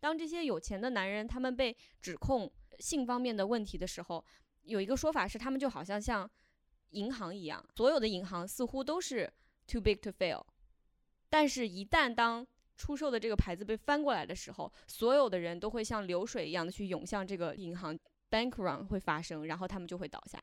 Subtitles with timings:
[0.00, 4.24] 当这些有钱的男人他们被指控性方面的问题的时候，
[4.62, 6.28] 有一个说法是，他们就好像像
[6.90, 9.32] 银行一样，所有的银行似乎都是
[9.66, 10.42] too big to fail，
[11.28, 17.98] 但是，一旦当出售的这个牌子被翻过来的时候，所有的人都会像流水一样的去涌向这个银行
[18.30, 20.42] ，bank run 会发生，然后他们就会倒下。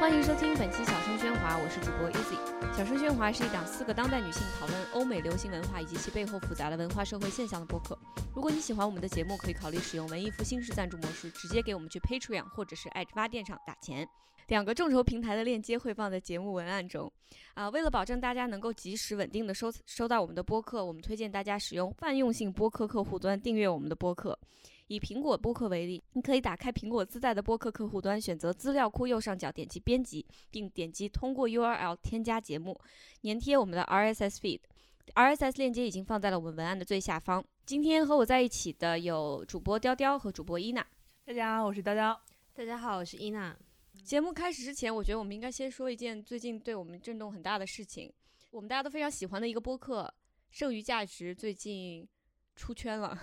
[0.00, 2.34] 欢迎收听本期小声喧哗，我是主播 Easy。
[2.74, 7.98] 小声喧哗是一档四个当代女性讨论欧美流行文化以及其背后复杂的文化社会现象的播客。
[8.34, 14.08] 如果你喜欢我们的节目，可以考虑使用文艺复兴式赞助模式，直接给我们去 Patreon 或者是爱发电上打钱。
[14.48, 17.12] 两个众筹平台的链接会放在节目文案中。
[17.52, 24.38] 啊，为了保证大家能够及时稳定的收收到我们的播客，我们推荐大家使用泛用性播客客户端订阅我们的播客。
[24.90, 32.76] 以苹果播客为例，你可以打开苹果自带的播客客户端，选择资料库右上角点击编辑，并点击通过 URL 添加节目，
[33.22, 34.58] 粘贴我们的 RSS feed。
[35.14, 37.44] RSS 链接已经放在了我们文案的最下方。
[37.64, 40.84] 今天和我在一起的有主播雕雕和主播伊娜。
[41.24, 42.20] 大家好，我是雕雕。
[42.52, 43.56] 大家好，我是伊娜。
[44.02, 48.12] 节目开始之前，我觉得我们应该先说一件最近对我们震动很大的事情。
[48.50, 50.02] 我们大家都非常喜欢的一个播客
[50.50, 52.08] 《剩余价值》最近
[52.56, 53.16] 出圈了。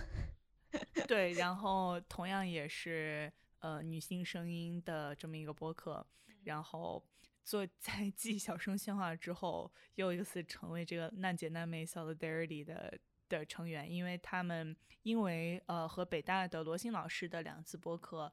[1.06, 6.06] 对，然后同样也是呃女性声音的这么一个播客，
[6.44, 7.04] 然后
[7.44, 12.98] 做 在继小声喧哗之后，又一次成为这个难姐难妹 solidarity 的
[13.28, 18.32] 的成员，因为他们因为呃和北大的罗欣老师的两次播客，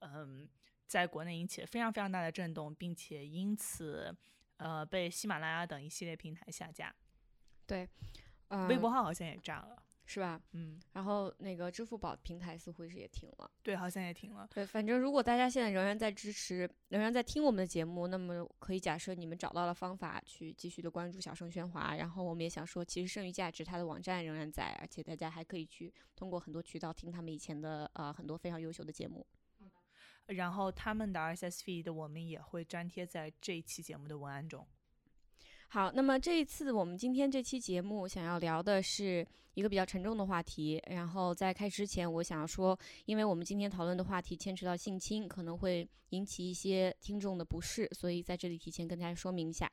[0.00, 0.48] 嗯，
[0.86, 4.16] 在国内引起了非常非常大的震动，并且因此
[4.56, 6.94] 呃被喜马拉雅等一系列平台下架。
[7.66, 7.88] 对，
[8.68, 9.82] 微博号好像也炸了。
[10.08, 10.40] 是吧？
[10.52, 14.48] 嗯，然后那个支付宝平台似乎是也停了，对，好像也停了。
[14.54, 21.96] 对，反正如果大家现在仍然在支持，仍然在听我们的节目，那么可以假设你们找到了方法去继续的关注小声喧哗。
[21.96, 29.26] 然后我们也想说，其实剩余价值它的网站仍然在，而且大家还可以去通过很多渠道听他们以前的呃很多非常优秀的节目。
[30.26, 34.66] 然后他们的 RSS feed 我们也会粘贴在这一期节目的文案中。
[35.68, 40.80] 好，那么这一次我们今天这期节目想要聊的是一个比较沉重的话题。
[40.88, 49.70] 然后在开始之前，我想要说，因为我们今天讨论的话题牵扯到性侵，可能会引起一些听众的不适，所以在这里提前跟大家说明一下。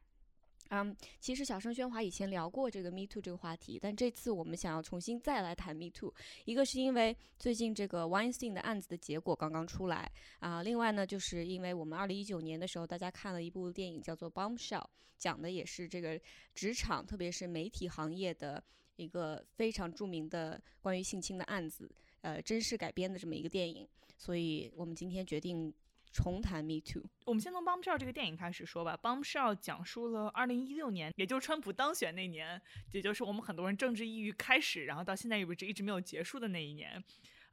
[0.76, 6.12] 嗯，其实小声喧哗以前聊过这个 Me Too 这个话题，但这次我们想要重新再来谈 Me Too。
[6.46, 14.82] 一个是因为最近这个 Weinstein 的案子的结果刚刚出来啊，另外呢，就是因为我们二零一九年的时候，大家看了一部电影叫做《Bombshell》，
[15.20, 16.20] 讲的也是这个
[16.56, 18.64] 职场，特别是媒体行业的
[18.96, 21.88] 一个非常著名的关于性侵的案子，
[22.22, 23.88] 呃，真实改编的这么一个电影。
[24.18, 25.72] 所以我们今天决定。
[26.14, 28.96] 重谈 Me Too，我们先从《Bombshell》这个电影开始说吧。
[29.02, 37.04] 《Bombshell》讲述了2016年，也就是川普当选那年，也就是我们很多人政治抑郁开始，然后到现在为止一直没有结束的那一年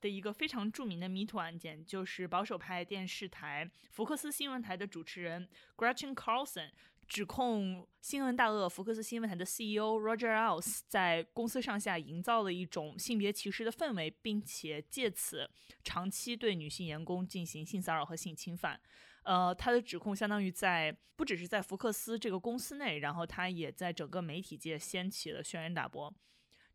[0.00, 6.70] 的一个非常著名的 Me Too 案件，就是保守派电视台福克斯新闻台的主持人 Gretchen Carlson。
[7.10, 15.50] 指控新闻大鳄福克斯新闻台的 CEO Roger Ailes 在公司上下营造了一种性别歧视的氛围，并且借此
[15.82, 18.80] 长期对女性员工进行性骚扰和性侵犯。
[19.24, 26.14] 呃，他的指控相当于在不只是在福克斯这个公司内，然后他也在整个媒体界掀起了轩然大波。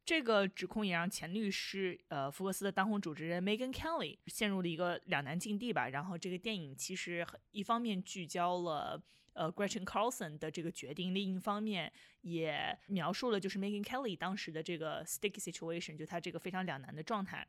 [0.03, 5.88] 这个指控也让前律师呃福克斯的当红主持人 Megan Kelly 陷入了一个两难境地吧。
[5.88, 9.01] 然后这个电影其实一方面聚焦了。
[9.35, 11.91] 呃，Gretchen Carlson 的这个决定，另一方面
[12.22, 17.47] 也描述了就是 Megan Kelly 当时的这个 sticky situation，就他这个非常两难的状态。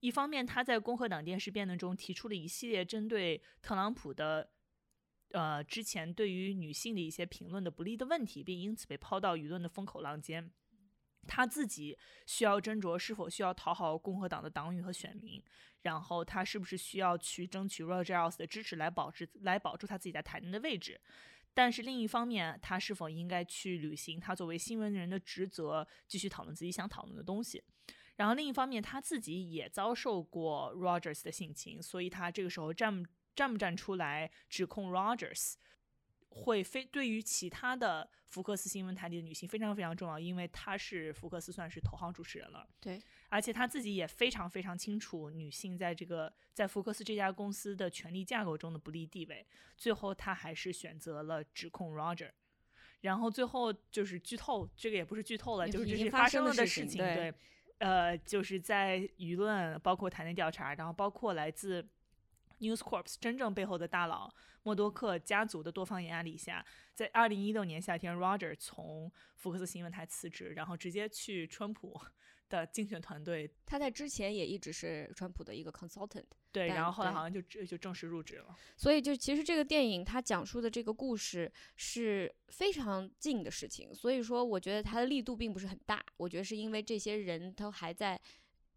[0.00, 4.48] 一方面，他在共和党电视辩论中提出了一系列针对特朗普的，
[5.32, 10.50] 呃，之前对于女性的一些评论的不利的问题，并因此被抛到舆论的风口浪尖。
[11.26, 15.42] 他自己需要斟酌是否需要讨好共和党的党羽和选民，
[15.82, 21.00] 然后他是不是需要去争取 Rogers 的支持来保持来保住他自己在台内的位置。
[21.56, 27.62] 但是另一方面，他是否应该去履行他作为新闻人的职责，继续讨论自己想讨论的东西？
[28.16, 33.04] 然后另一方面，他自己也遭受过 Rogers 的性侵，所以他这个时候站
[33.36, 35.54] 站不站出来指控 Rogers？
[36.34, 42.68] 会非对于其他的福克斯新闻台里的女性非常非常重要，因为她是福克斯算是头号主持人了。
[42.80, 49.46] 对，而且她自己也非常非常清楚女性在这个在福克斯这家公司的权力架构中的不利地位。
[49.76, 52.30] 最后，她还是选择了指控 Roger。
[53.02, 56.98] 然后最后就是剧透，这个也不是剧透了，就是这是发生了的事情。
[56.98, 57.32] 对，
[57.78, 61.86] 呃，就是在舆论包括台内调查，然后包括来自。
[62.64, 66.64] News Corp 真正背后的大佬默多克家族的多方压力下，
[66.94, 72.00] 在二零一六年夏天，Roger 从福克斯新闻台辞职，然后直接去川普
[72.48, 73.50] 的竞选团队。
[73.66, 76.24] 他在之前也一直是川普的一个 consultant。
[76.50, 78.56] 对，然后后来好像就就正式入职了。
[78.76, 86.02] 所以就其实这个电影它讲述的这个故事是非常近的事情，所以说我觉得它的力度并不是很大。
[86.16, 88.18] 我觉得是因为这些人都还在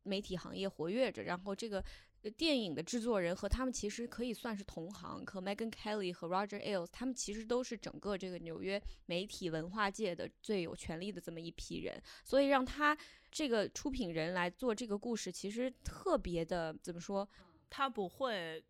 [0.04, 1.82] 媒体行业活跃着，然后这个。
[2.24, 12.98] 呃电影的制作人和他们其实可以算是同行，和 Megan Kelly 和 Roger Ailes，他们其实都是整个这个纽约媒体文化界的最有权力的这么一批人，所以让他
[13.32, 17.28] 这个出品人来做这个故事，其实特别的怎么说，
[17.70, 18.64] 他不会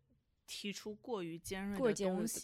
[0.46, 2.40] 提出过于尖锐的过尖锐的东西。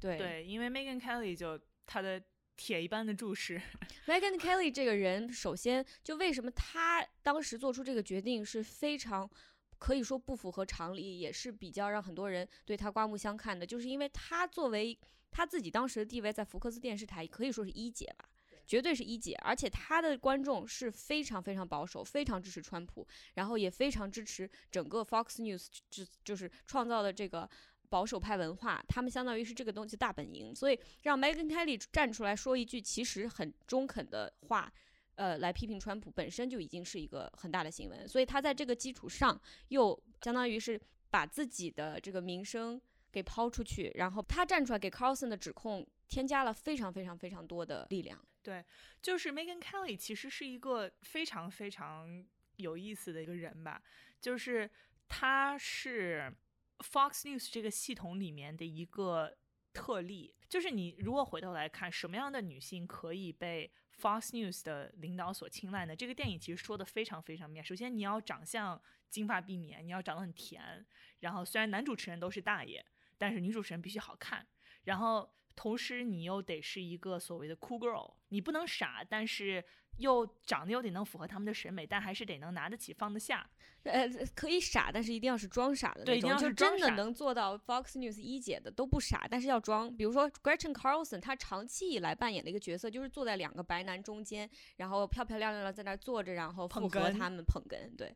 [0.00, 2.22] 对对对，因为 Megan Kelly 就他的
[2.56, 3.60] 铁一般的注视，
[4.06, 9.30] Megan Kelly 这个人，首先就为什么他当时做出这个决定是非常
[9.78, 14.98] 可以说不符合常理，也是比较让很多人对他刮目相看的，就是因为他作为
[15.30, 18.28] 他自己当时的地位在福克斯电视台可以说是一姐吧。
[18.66, 27.48] 绝对是一姐，而且他的观众是非常非常保守，非常支持川普，然后也非常支持整个 Fox News 就就是创造的这个
[27.88, 34.70] 保守派文化，他们相当于是这个东西大本营，所以让 Megan Kelly 站出来说一句其实很中肯的话，
[35.18, 40.80] 呃，来批评川普本身就已经是一个很大的新闻，所以他在这个基础上又相当于是
[41.10, 42.80] 把自己的这个名声
[43.10, 48.24] 给抛出去，然后他站出来给 Carlson 的指控添加了非常非常非常多的力量。
[48.44, 48.64] 对
[49.02, 52.24] 就是 Megan Kelly 其实是一个非常非常
[52.56, 53.82] 有意思的一个人吧，
[54.20, 54.70] 就是
[55.08, 56.32] 他是
[56.78, 59.36] Fox News 这个系统里面的一个
[59.72, 60.32] 特例。
[60.48, 65.96] 就是你如果回头来看，什么样的女性可以被 Fox News 的领导所青睐的？
[65.96, 67.62] 这个电影其实说的非常非常明。
[67.62, 68.80] 首先，你要长相
[69.10, 70.86] 金发碧眼，你要长得很甜，
[71.20, 72.84] 然后虽然男主持人都是大爷，
[73.16, 74.46] 但是女主持人必须好看，
[74.84, 75.28] 然后。
[75.58, 79.64] 同时，你又得是一个所谓的 cool girl，你不能傻，但是
[79.96, 83.44] 又长得有点能符合他们的审美，但还是得能拿得起放得下。
[83.82, 89.92] 呃，可以傻，但是一定要是装傻的那种，对一定要就真的能做到 Fox News 一姐的都不傻，但是要装。
[89.96, 97.96] 比如说 Gretchen Carlson，她长期以来扮演的一个角色就是坐在两个白男中间，然后漂漂亮亮的在那儿坐着，然后附捧哏和他们捧哏。
[97.96, 98.14] 对，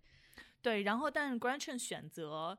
[0.61, 2.57] 对，然后但 Gretchen 选择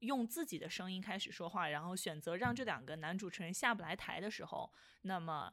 [0.00, 4.72] 用自己的声音开始说话，然后选择让这两个男主持人下不来台的时候，
[5.02, 5.52] 那么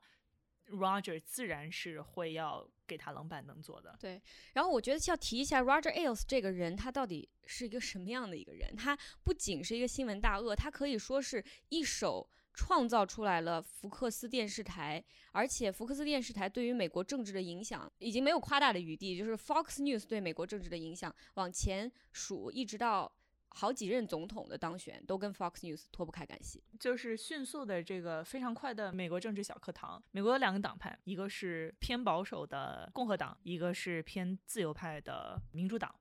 [0.67, 3.95] Roger 自然是会要给他冷板凳坐的。
[3.99, 4.21] 对
[4.53, 8.75] 然后我觉得要提一下 Roger Ailes 这个人，他到底是一个什么样的一个人？
[8.75, 23.11] 他不仅是一个新闻大鳄，他可以说是一手创造出来了福克斯电视台，而且福克斯电视台对于美国政治的影响已经没有夸大的余地，就是 Fox News 对美国政治的影响往前数，一直到
[23.57, 26.61] 好几任总统的当选，都跟 Fox News 脱不开干系。
[26.77, 30.03] 就是迅速的这个非常快的美国政治小课堂。
[30.11, 35.95] 美国有两个党派，一个是偏保守的共和党，一个是偏自由派的民主党。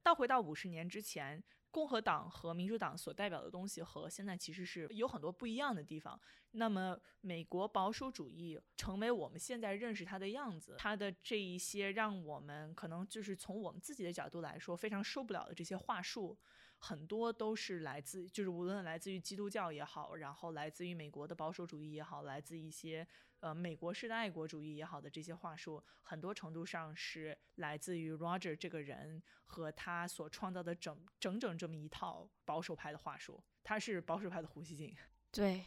[0.00, 6.20] 倒回到五十年之前，共和党和民主党所代表的东西和现在其实是有很多不一样的地方。
[6.52, 16.38] 那么，美国保守主义成为我们现在认识它的样子，它的这一些让我们可能就是从我们自己的角度来说非常受不了的这些话术，
[16.84, 23.06] 很多都是来自，就是无论来自于基督教也好，然后来自于美国的保守主义也好，来自一些
[23.38, 33.40] 呃美国式的爱国主义也好的这些话术，很多程度上是来自于 Roger 这个人和他所创造的整整整这么一套保守派的话术。
[33.62, 34.92] 他是保守派的胡锡进，
[35.30, 35.64] 对，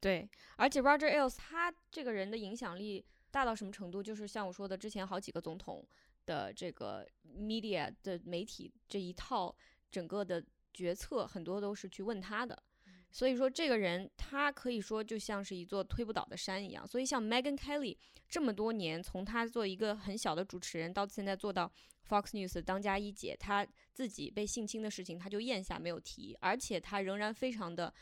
[0.00, 4.02] 对，而且 Roger Ailes 他这个人的影响力大到什么程度？
[4.02, 5.86] 就是像我说的，之前好几个总统
[6.24, 9.54] 的这个 media 的媒体这一套
[9.92, 10.44] 整个的
[10.76, 12.62] 决策，很多都是去问他的。
[13.10, 16.86] 所以说，这个人他可以说就像是一座推不倒的山一样。
[16.86, 17.96] 所以，像 Megan Kelly
[18.28, 21.72] 这么多年，从他做一个很小的主持人，到现在做到
[22.06, 27.92] Fox News 的当家一姐，他自己被性侵的事情他就咽下没有提，而且他仍然非常的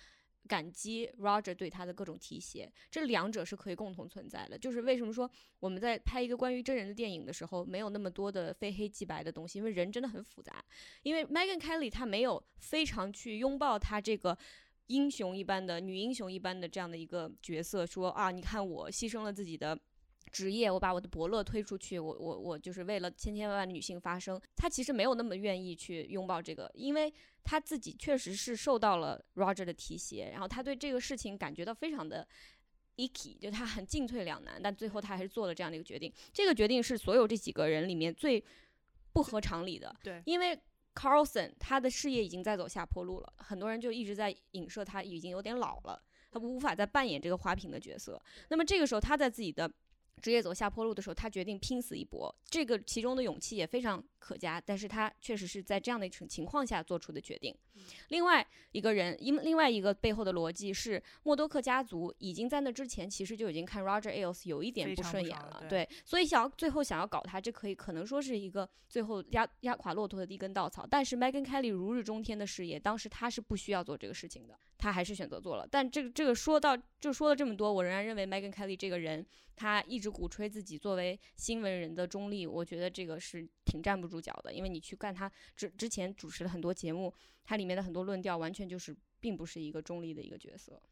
[0.48, 4.58] 感激 Roger 对他的各种提携，这两者是可以共同存在的。
[4.58, 10.64] 就是为什么说我们在拍一个关于真人的电影的时候，没有那么多的非黑即白的东西，因为人真的很复杂。
[11.02, 14.36] 因为 Megan Kelly 她没有非常去拥抱她这个。
[14.88, 19.80] 英雄一般的女英雄一般的这样的一个角色，说啊，你看我牺牲了自己的
[20.30, 24.38] 职业，我把我的伯乐推出去，我我我就是为了千千万万的女性发声。
[24.54, 27.10] 她其实没有那么愿意去拥抱这个，因为
[27.44, 32.26] 她自己确实是受到了 Roger 的提携，然后他对这个事情感觉到非常的
[32.96, 36.12] icky，就他很进退两难，但最后他还是做了这样的一个决定。
[36.32, 38.42] 这个决定是所有这几个人里面最
[39.12, 40.58] 不合常理的，对因为
[40.94, 48.20] Carlson 他的事业已经在走下坡路了，很多人就一直在影射他已经有点老了，他无法再扮演这个花瓶的角色。
[48.48, 49.70] 那么这个时候他在自己的
[50.20, 52.34] 职业走下坡路的时候，他决定拼死一搏。
[52.44, 57.54] 这个其中的勇气也非常可嘉，但是他确实是在这样的一种情况下做出的决定。
[58.08, 70.86] 另外一个人，因另外一个背后的逻辑是，默多克家族已经在那之前其实就已经看 Roger Ailes 有一点不顺眼了，对，所以想要最后想要搞他，这可以可能说是一个最后压压垮骆驼的第一根稻草。
[70.88, 75.68] 但是 Megan Kelly 如日中天的事业，当时他是不需要做这个事情的，他还是选择做了。
[75.70, 79.26] 但这个这个说到就说了这么多，我仍然认为 Megan Kelly 这个人。
[79.56, 84.52] 他一直鼓吹自己作为新闻人的中立，我觉得这个是挺站不住脚的。
[84.52, 90.82] 因为你去看他之之前主持了很多节目，他里面的很多论调完全就是并不是一个中立的一个角色。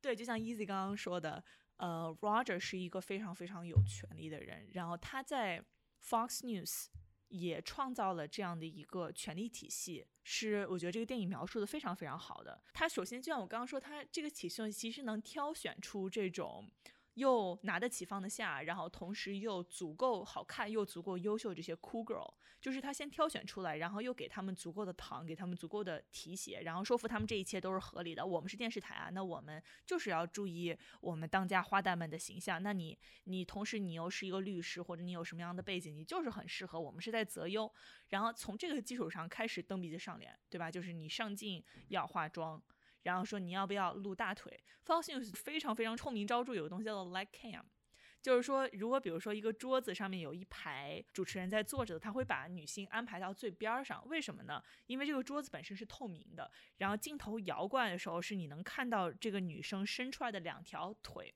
[0.00, 1.42] 对，就像 Easy 刚刚说的，
[1.76, 5.62] 呃，Roger 是一个非常非常有权力的人，然后他在
[6.02, 6.86] Fox News
[7.28, 12.62] 也创造了这样的一个权力体系，是我觉得这个电影描述的非常非常好的。
[12.72, 16.66] 他首先就像我刚刚说，他这个体系其实能挑选出这种。
[17.18, 28.24] 又拿得起放得下，然后同时又足够好看又足够优秀，这些 cool girl，就是他先挑选出来，然后又给他们足够的糖，给他们足够的提携，然后说服他们这一切都是合理的。
[28.24, 32.62] 我们是电视台啊，那我们就是要注意我们当家花旦们的形象。
[32.62, 36.80] 那你你同时你又是一个律师，或者你有什么样的背景，你就是很适合。
[36.80, 37.70] 我们是在择优，
[38.08, 40.70] 然后从这个基础上开始蹬鼻子上脸，对吧？
[40.70, 42.62] 就是你上镜要化妆。
[43.02, 47.64] 然后说你要不要露大腿？Fox News 非常非常臭名昭著，有个东西叫做 Like Cam，
[48.20, 54.06] 就是说如果比如说一个桌子上面有一排主持人在坐着，他会把女性安排到最边上。
[54.08, 54.62] 为什么呢？
[54.86, 61.34] 因为这个桌子本身是透明的，然后镜头摇过来的时候，是你能看到这个女生伸出来的两条腿。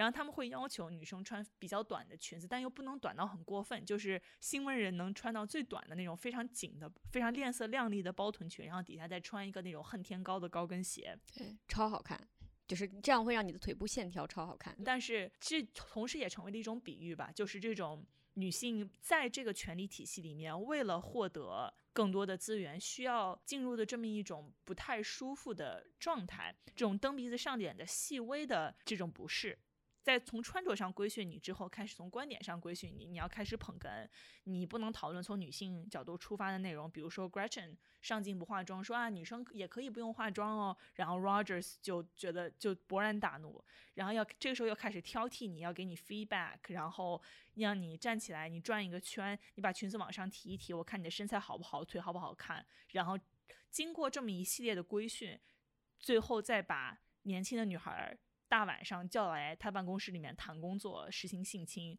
[0.00, 12.18] 然后他们会要求女生穿比较短的裙子，但又不能短到很过分，就是新闻人能穿到最短的那种非常紧的、非常亮色亮丽的包臀裙，然后底下再穿一个那种恨天高的高跟鞋，对，超好看，
[12.66, 14.74] 就是这样会让你的腿部线条超好看。
[14.82, 18.02] 但是这同时也成为了一种比喻吧，就是这种
[18.32, 29.58] 女性在这个权力体系里面，为了获得更多的资源，需要进入的这么一种不太舒服的状态，这种蹬鼻子上脸的细微的这种不适。
[30.02, 33.06] 在从穿着上规训你之后，开始从观点上规训你。
[33.06, 34.08] 你要开始捧哏，
[34.44, 36.90] 你不能讨论从女性角度出发的内容。
[36.90, 40.74] 比如说 Gretchen 上镜不化妆，说啊女生也可以不用化妆哦。
[40.94, 47.20] 然后 Rogers 就觉得就勃然大怒，然后要这个时候又开始挑剔你，要给你 feedback，然后
[47.56, 52.64] 让你站起来，你转一个圈，你把裙子往上提一提，我看你的身材好不好，腿好不好看。
[52.92, 53.18] 然后
[53.70, 55.38] 经过这么一系列的规训，
[55.98, 58.16] 最后再把年轻的女孩。
[58.50, 61.96] 大晚上叫来他办公室里面谈工作，实行性侵，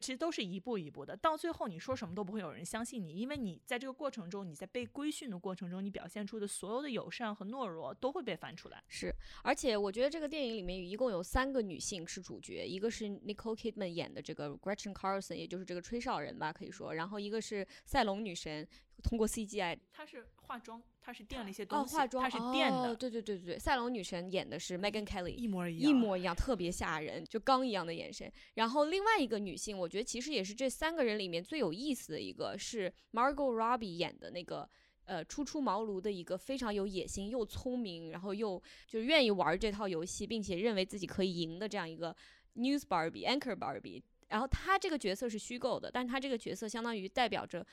[0.00, 1.14] 其实都是一步一步的。
[1.14, 8.82] 到最后你说什么都不会有人相信你，因为你在这个过程中，你在被规训的过程中，你表现出的所有的友善和懦弱都会被翻出来。
[8.88, 9.14] 是，
[9.44, 18.66] 而且我觉得这个电影里面一共有三个女性是主角，一个是 Nicole Kidman 演的这个 Gretchen Carlson，也就是这个吹哨人吧，可以说，然后一个是赛隆女神，
[19.00, 20.82] 通过 CGI，她是化妆。
[21.02, 22.94] 她是垫了一些东西，哦化妆，她是垫的。
[22.94, 28.30] 对对对对对，赛龙女神演的是 Megan Kelly，一模一样，一模一样，特别吓人，就刚一样的眼神。
[28.54, 34.68] 然后另外一个女性，我觉得其实也是这三个人里面最有意思的一个，是 Margot Robbie 演的那个，
[35.06, 42.14] 呃，初出茅庐的一个非常有野心又聪明，然后又就是愿意玩这套游戏，并且认为自己可以赢的这样一个
[42.56, 44.02] News Barbie Anchor Barbie。
[44.28, 47.66] 然后她这个角色是虚构的，但是她这个角色相当于代表着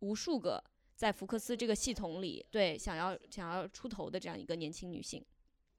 [0.00, 0.62] 无数个。
[0.94, 5.24] 在福克斯这个系统里，对想要想要出头的这样一个年轻女性，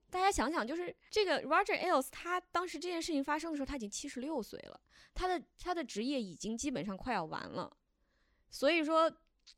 [0.08, 4.80] 大家想想，就是这个 Roger Ailes，他当时这件事情发生的时候，他已经七十六岁了，
[5.12, 7.70] 他的他的职业已经基本上快要完了，
[8.48, 9.14] 所以说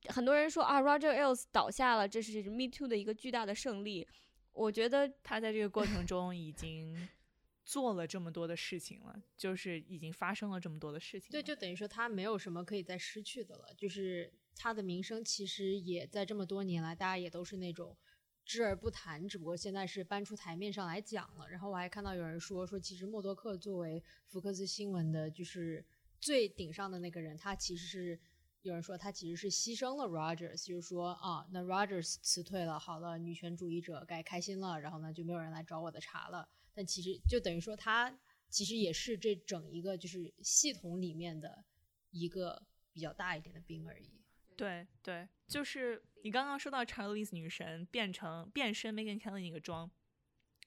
[0.08, 4.08] 很多人说啊，Roger Ailes 倒下了，这是 Me Too 的一个巨大的胜利。
[4.50, 7.08] 我觉得他在这个过程中已经
[7.64, 11.30] 做了这么多的事情了，就是已经发生了这么多的事情。
[11.30, 14.32] 对，就等于说他没有什么可以再失去的了，就是。
[14.54, 17.96] 他的名声其实也在这么多年来，大家也都是那种
[18.44, 21.48] 知而不谈，只不过现在是搬出台面上来讲了。
[21.48, 25.84] 然后我还看到有人说，说其实默多克作为福克斯新闻的，就是
[26.20, 28.20] 最顶上的那个人，他其实是
[28.62, 36.48] 有人说他其实是牺牲了 Rogers，就是说啊，那 Rogers 辞退了，好了，女权主义者该开心了，然后呢就没有人来找我的茬了。
[36.74, 38.16] 但其实就等于说他
[38.48, 41.64] 其实也是这整一个就是系统里面的
[42.10, 44.21] 一个比较大一点的兵而已。
[44.56, 44.86] 对。
[45.02, 49.90] 对，就是你刚刚说到 Charlize 女神变成变身 Megan Kelly 那个妆，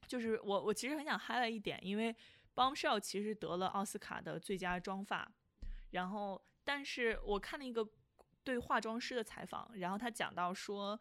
[0.08, 2.16] 就是我我其实很想 highlight 一点，因为
[2.54, 5.32] Bombshell 其实得了奥斯卡的最佳妆发，
[5.92, 7.88] 然后但是我看了一个
[8.44, 11.00] 对化妆师的采访，然后他讲到说，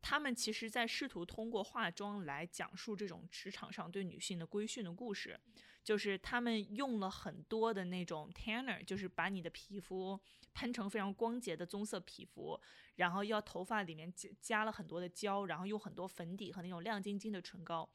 [0.00, 5.38] 他们其实在试图通过化妆来讲述这种职场上对女性的规训的故事，
[5.82, 10.20] 就是他们用了很多的那种 tanner，就是把你的皮肤
[10.54, 12.60] 喷成非常光洁的棕色皮肤，
[12.96, 17.88] 然后要头发里面加加了很多的胶，然后用很多粉底和那种亮晶晶的唇膏，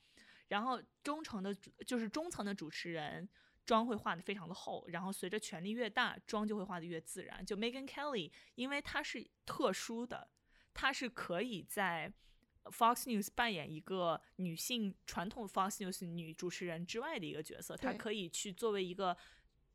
[0.47, 1.53] 然后中层的
[1.85, 3.27] 就是中层的主持人
[3.65, 7.45] 妆会画的非常的厚，然后随着权力越大，妆就会画的越自然。
[7.45, 10.29] 就 Megan Kelly，因为她是特殊的。
[10.73, 12.13] 她是可以在
[12.71, 19.15] Fox News 扮演一个女性传统 Fox News 女主持人之外的一个角色，她可以去作为一个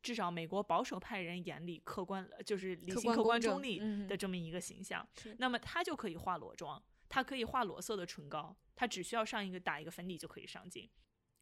[0.01, 5.07] 至少美国保守派人眼里客观，就是理性、客观、中立的这么一个形象。
[5.37, 10.89] 那么她就可以化裸妆，她可以化裸色的唇膏，她只需要上一个打一个粉底就可以上镜。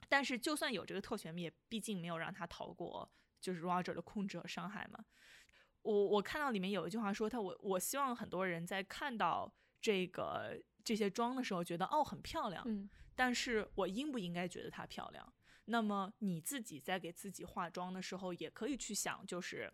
[0.10, 5.04] 但是就算有这个特权，也毕竟没有让她逃过就是 Roger 的控制和伤害嘛。
[5.84, 15.34] 我我看到里面有一句话说他我我希望很多人在看到这个这些妆的时候觉得哦很漂亮，嗯，但是我应不应该觉得它漂亮？
[15.66, 19.72] 那么你自己在给自己化妆的时候也可以去想，就是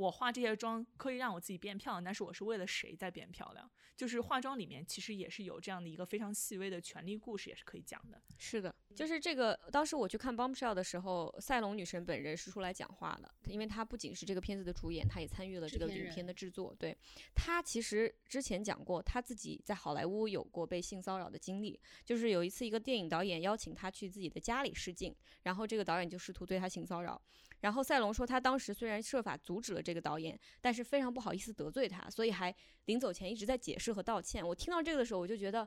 [0.00, 3.70] 我化这些妆可以让我自己变漂亮，但是我是为了谁在变漂亮？
[3.98, 8.18] 就是化妆里面其实也是有这样的一个非常细微的权力故事，也是可以讲的。
[8.38, 9.58] 是的，就是这个。
[9.70, 16.74] 当时我去看《Bombshell》的时候，赛隆女神本人是出来讲话的，因为她不仅是这个片子的主演，她也参与了这个影片的制作。
[16.78, 16.96] 对
[17.34, 27.20] 她其实之前讲过，她自己在好莱坞有过被性骚扰的经历，就是有一次一个电影导演邀请她去自己的家里试镜，然后这个导演就试图对她性骚扰。
[27.60, 32.54] 然后赛隆说，他当时虽然设法阻止了这个导演，但是非常不好意思得罪他，所以还
[32.86, 34.46] 临走前一直在解释和道歉。
[34.46, 35.66] 我听到这个的时候，我就觉得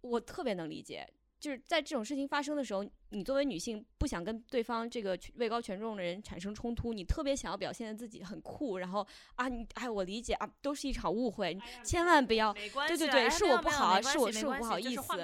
[0.00, 1.06] 我特别能理解，
[1.38, 12.52] 就是在这种事情发生的时候，你作为女性不想跟对方这个位高权重的人产生冲突，你特别想要表现的自己很酷，然后啊，你哎，我理解啊，都是一场误会，千万不要，
[12.88, 15.16] 对对对，是我不好，是我是我不好意思，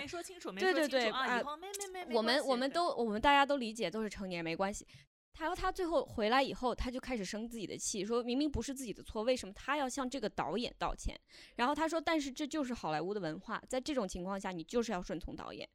[0.58, 1.42] 对对对啊，
[2.10, 4.86] 我们我们都我们大家都理解，都是成年人，没关系。
[5.38, 11.14] 他说他最后回来以后，他就开始生自己的气，说明明不是自己的错，为什么他要向这个导演道歉？
[11.56, 15.68] 然后他说，但是这就是好莱坞的文化，在这种情况下，你就是要顺从导演。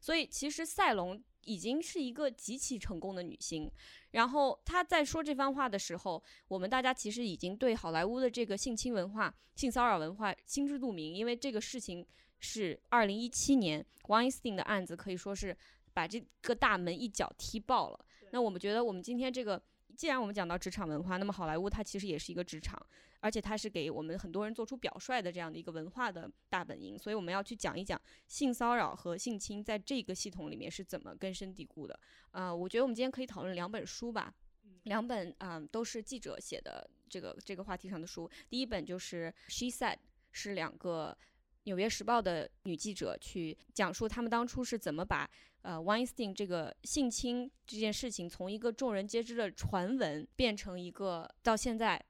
[0.00, 3.68] 所以其实赛隆已经是一个极其成功的女星。
[4.12, 12.06] 然后他在说这番话的时候，我们大家其实已经对好莱坞的这个性侵文化、性骚扰文化心知肚明，因为这个事情
[12.38, 15.56] 是二零一七年 Weinstein 的案子，可以说是
[15.92, 17.98] 把这个大门一脚踢爆了。
[18.30, 19.60] 那我们觉得，我们今天这个，
[19.96, 22.80] 既然我们讲到职场文化，那么好莱坞它其实也是一个职场，
[23.20, 31.98] 而且它是给我们很多人做出表率的这样的一个文化的大本营，所以我们要去讲一讲性骚扰和性侵在这个系统里面是怎么根深蒂固的。
[32.30, 34.32] 呃，我觉得我们今天可以讨论两本书吧，
[34.84, 38.30] 两本啊都是记者写的这个这个话题上的书。
[38.48, 39.96] 第一本就是《She Said》，
[40.32, 41.16] 是两个
[41.64, 45.28] 《纽约时报》的女记者去讲述他们当初是怎么把。
[45.68, 52.02] 呃，Weinstein 这个性侵这件事情，从一个众人皆知的传闻，变成一个到现在，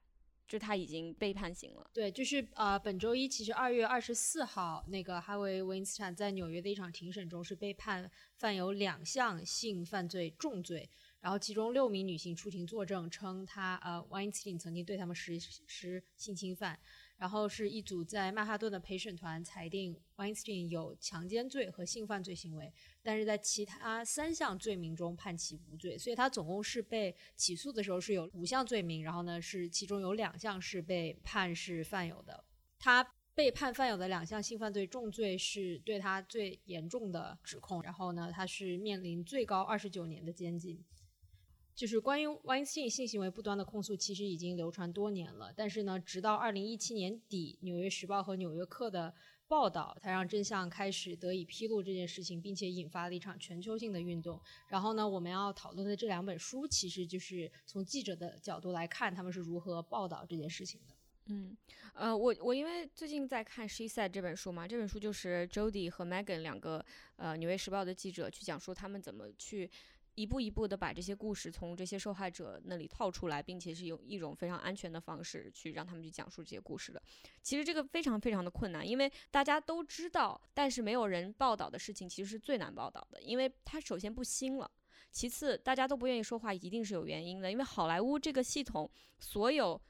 [0.47, 1.85] 就他已经被判刑了。
[1.93, 16.79] 对，就是呃，本周一，其实二月二十四号，那个哈维·温斯坦在纽约的一场庭审中是被判犯有两项性犯罪重罪，然后其中六名女性出庭作证，称他呃，Weinstein 曾经对他们实施性侵犯。
[17.19, 32.45] 然后是一组在曼哈顿的陪审团裁定 Weinstein 有强奸罪和性犯罪行为，但是在其他三项罪名中判其无罪，所以他总共是被起诉的时候是有五项罪名，然后呢是其中有两项是被判是犯有的。
[32.79, 33.05] 他
[33.35, 40.81] 被判犯有的两项性犯罪重罪是对他最严重的指控，然后呢他是面临最高二十九年的监禁。
[41.79, 45.53] 就是关于 Weinstein 性行为不端的控诉，其实已经流传多年了。
[45.55, 49.13] 但是呢，直到二零一七年底，《纽约时报》和《纽约客》的
[49.47, 54.37] 报道，才让真相开始得以披露这件事情，并且引发了一场全球性的运动。
[54.67, 60.93] 然后呢，我们要讨论的这两本书，其实就是从记者的角度来看，他们是如何报道这件事情的。
[61.27, 61.55] 嗯，
[61.93, 69.71] 呃，我我因为最近在看《She Said》这本书嘛，这本书就是 Jody 和 Megan 两个呃《纽约时报》的记者去讲述他们怎么去。
[70.19, 77.01] 一步一步的把这些故事从这些受害者那里套出来，并且是用一种非常安全的方式去让他们去讲述这些故事的。
[77.41, 83.21] 其实这个非常非常的困难，因为大家都知道，但是没有人报道的事情，其实是最难报道的。
[83.21, 84.69] 因为它首先不新了，
[85.09, 87.49] 其次大家都不愿意说话，一定是有原因的。
[87.49, 89.81] 因为好莱坞这个系统，所有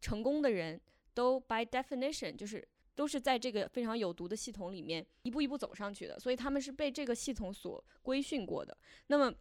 [0.00, 0.80] 成功的人
[1.12, 8.74] 都 by definition 就是都是在这个非常有毒的系统里面一步一步走上去的，所以他们是被这个系统所规训过的。
[9.08, 9.34] 那么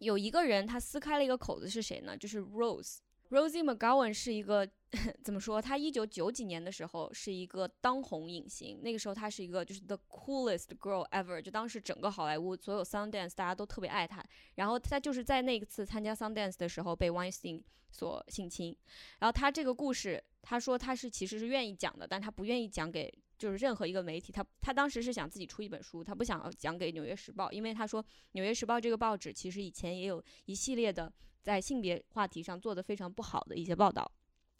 [0.00, 2.16] 有一个人，他撕开了一个口子，是谁呢？
[2.16, 2.98] 就是 Rose。
[3.28, 4.68] Rosie McGowan 是一个
[5.24, 5.60] 怎么说？
[5.60, 14.24] 她一九九几年的时候是一个当红影星，那个时候她是一个就是 the coolest girl ever，就当时整个好莱坞所有 Sundance 大家都特别爱她。
[14.54, 18.76] 然后她就是在那一次参加 Sundance 的时候被 Weinstein 所性侵。
[19.18, 24.32] 然后她这个故事，她说她是其实是愿意讲的，但她不愿意讲给就是任何一个媒体。
[24.32, 31.12] 他他当时是想自己出一本书，他不想讲给《纽约时报》，因为他说《纽约时报》这个报纸其实以前也有一系列的。
[31.46, 34.10] 在性别话题上做的非常不好的一些报道，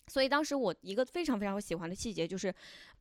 [0.07, 2.55] 所以当时我一个非常非常喜欢的细节就是，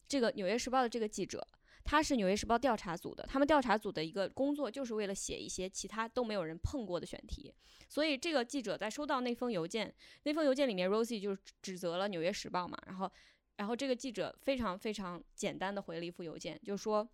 [0.07, 1.47] 这个《纽约时报》的这个记者，
[1.83, 7.53] 他是《纽约时报》调查组的，他们调查组的一个工作就是为了写一些其他都没有人碰过的选题，
[7.87, 13.11] 所以这个记者在收到那封邮件，那封邮件里面，Rosie 就指责了《纽约时报》嘛，然后，
[13.57, 17.07] 然后这个记者非常非常简单的回了一封邮件，就说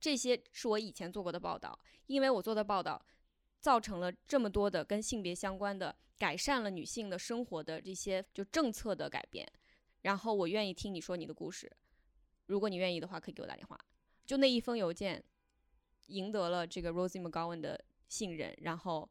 [0.00, 3.04] 这些是我以前做过的报道，因为我做的报道。
[3.60, 9.46] 造成了这么多的跟性别相关的改善了女性的生活的这些就政策的改变，
[10.00, 11.70] 然后我愿意听你说你的故事，
[12.46, 13.78] 如果你愿意的话，可以给我打电话。
[14.24, 15.22] 就那一封邮件，
[16.06, 19.06] 赢得了这个 Rosie McGowan 的信任，然后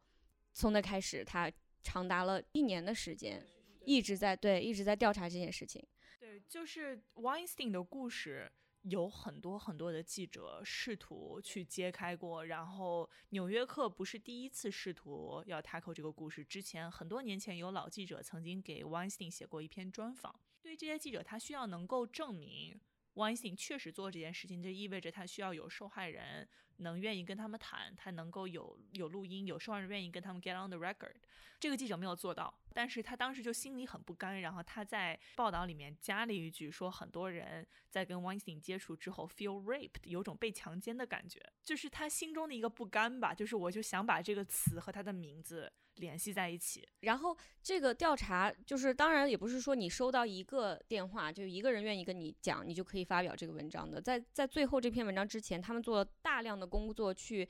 [0.51, 1.51] 从那开始，他
[1.83, 3.45] 长达了一年的时间，
[3.85, 5.85] 一直在对一直在调查这件事情。
[6.29, 8.51] 对，就是 Weinstein 的故事。
[8.83, 16.45] 有很多很多的记者试图去揭开过，然后《纽约客》不是第一次试图要 tackle 这个故事。
[16.45, 20.39] 之前很多年前有老记者曾经给 Weinstein 写过一篇专访。
[20.61, 22.79] 对于这些记者，他需要能够证明
[23.19, 31.15] Weinstein 确实做这件事情，这意味着他需要有受害人能愿意跟他们谈，他能够有有录音，有受害人愿意跟他们 get on the record。
[31.59, 46.87] 这个记者没有做到，但是他当时就心里很不甘，然后他在报道里面加了一句，说很多人在跟 Weinstein 接触之后 feel raped，有种被强奸的感觉，就是他心中的一个不甘吧，就是我就想把这个词和他的名字联系在一起。
[47.01, 57.47] 然后这个调查就是，当然也不是说你收到一个电话就一个人愿意跟你讲，你就可以发表这个文章的，在在最后这篇文章之前，他们做了大量的工作去。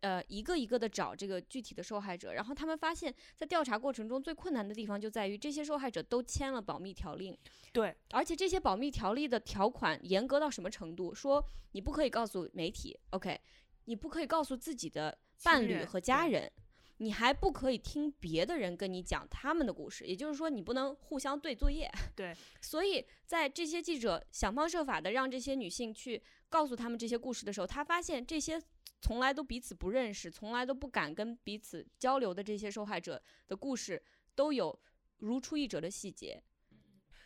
[0.00, 7.36] 呃，一个一个的找这个具体的受害者，然后他们发现，在调查过程中最困难的地方就在于这些受害者都签了保密条令。
[7.72, 11.14] 对，而且这些保密条例的条款严格到什么程度？
[11.14, 13.40] 说你不可以告诉媒体，OK，
[13.86, 16.52] 你不可以告诉自己的伴侣和家人，
[16.98, 21.90] 你还不可以听别的人跟你讲他们的故事，也就是说你不能互相对作业。
[22.14, 28.62] 对， 所以在这些记者想方设法的让这些女性去告诉他们这些故事的时候，他发现这些。
[29.02, 34.02] 从来都彼此不认识，从来都不敢跟彼此交流的这些受害者的故事，
[34.34, 34.76] 都有
[35.18, 36.42] 如出一辙的细节。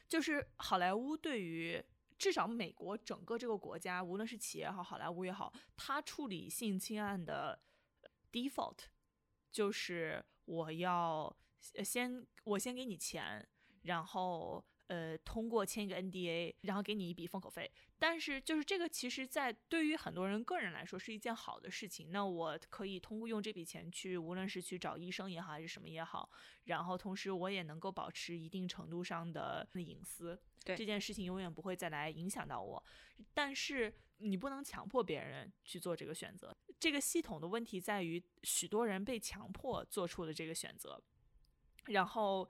[0.08, 1.82] 就是好莱坞对于
[2.18, 7.62] 至少美国整个这个国家，无论是企业也好，好莱坞也好，他处理性侵案的
[8.32, 8.78] default
[9.50, 11.34] 就是我要
[11.82, 13.46] 先我先给你钱，
[13.82, 14.64] 然后。
[14.90, 17.70] 呃，通过签一个 NDA，然后给你一笔封口费。
[17.96, 22.10] 但是，就是这个，其实，在对于很多人个人来说是一件好的事情。
[22.10, 26.28] 那我可以通过用这笔钱去，无论是去找医生也好，还是什么也好，
[26.64, 30.36] 然后同时我也能够保持一定程度上的隐私。
[30.64, 32.84] 对这件事情，永远不会再来影响到我。
[33.32, 36.52] 但是，你不能强迫别人去做这个选择。
[36.80, 41.00] 这个系统的问题在于，许多人被强迫做出了这个选择。
[41.84, 42.48] 然后，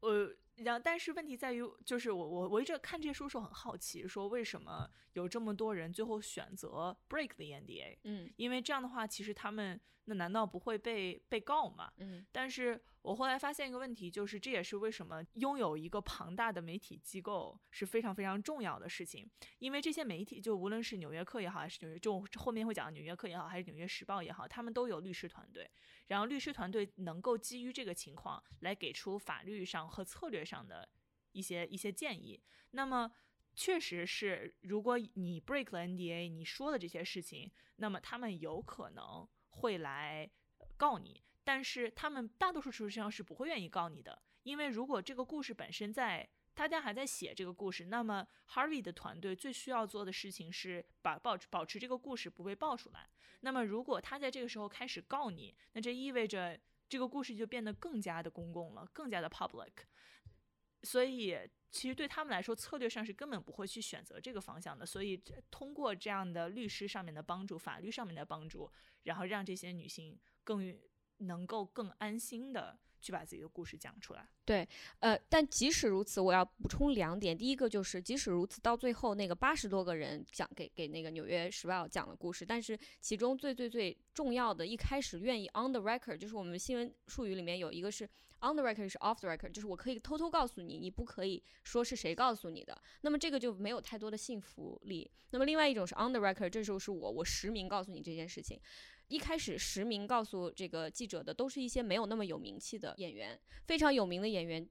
[0.00, 0.36] 呃。
[0.56, 7.98] 然后，但是问题在于，就是我我我一直看这些书时候很好奇，说为什么有这么多人最后选择 break the NDA？
[8.04, 11.92] 嗯，因为这样的话，其实他们那难道不会被被告吗？
[11.98, 12.80] 嗯，但是。
[13.04, 19.30] 我后来发现一个问题，就是这也是为什么拥有一个庞大的媒体机构是非常非常重要的事情。
[19.58, 25.70] 因为这些媒体，就无论是《纽约客》也好，还是纽约，就后面会讲《纽约客》也好，还是《纽约时报》也好，他们都有律师团队。
[26.06, 30.88] 然后律师团队能够基于这个情况来给出法律上和策略上的
[31.32, 32.40] 一些一些建议。
[32.72, 33.10] 那么，
[33.54, 40.30] 确实是，如果你 break 了 NDA，你说的这些事情，那么他们有可能会来
[40.76, 41.22] 告你。
[41.46, 53.10] 但是他们大多数事实上是不会愿意告你的，因为如果这个故事本身在大家还在写这个故事，那么 Harvey 的团队最需要做的事情是把保保持这个故事不被爆出来。
[53.40, 59.72] 那么如果他在这个时候开始告你，那这意味着这个故事就变得更加的公共了，更加的 public。
[60.84, 61.36] 所以
[61.70, 64.84] 其实对他们来说，策略上是根本不会去选择这个方向的。
[64.84, 65.16] 所以
[65.50, 68.70] 通过这样的律师上面的帮助、法律上面的帮助，
[69.04, 70.78] 然后让这些女性更。
[71.18, 74.26] 能够更安心的去把自己的故事讲出来。
[74.44, 74.66] 对
[75.00, 77.36] 呃，但即使如此，我要补充两点。
[77.36, 88.04] 第一个就是，即使如此，到最后那个八十多个人讲给给那个《纽约时报》讲了故事，但是其中最最最重要的，一开始愿意 on the record，就是我们新闻术语里面有一个是
[88.40, 92.80] on the record，是 off the record，就是我可以偷偷告诉你，你不可以说是谁告诉你的。
[93.02, 95.10] 那么这个就没有太多的信服力。
[95.30, 98.60] 那么另外一种是 on the record，这时候是我我实名告诉你这件事情。
[99.08, 104.68] 一开始实名告诉这个记者的都是一些没有那么有名气的演员，非常有名的演员。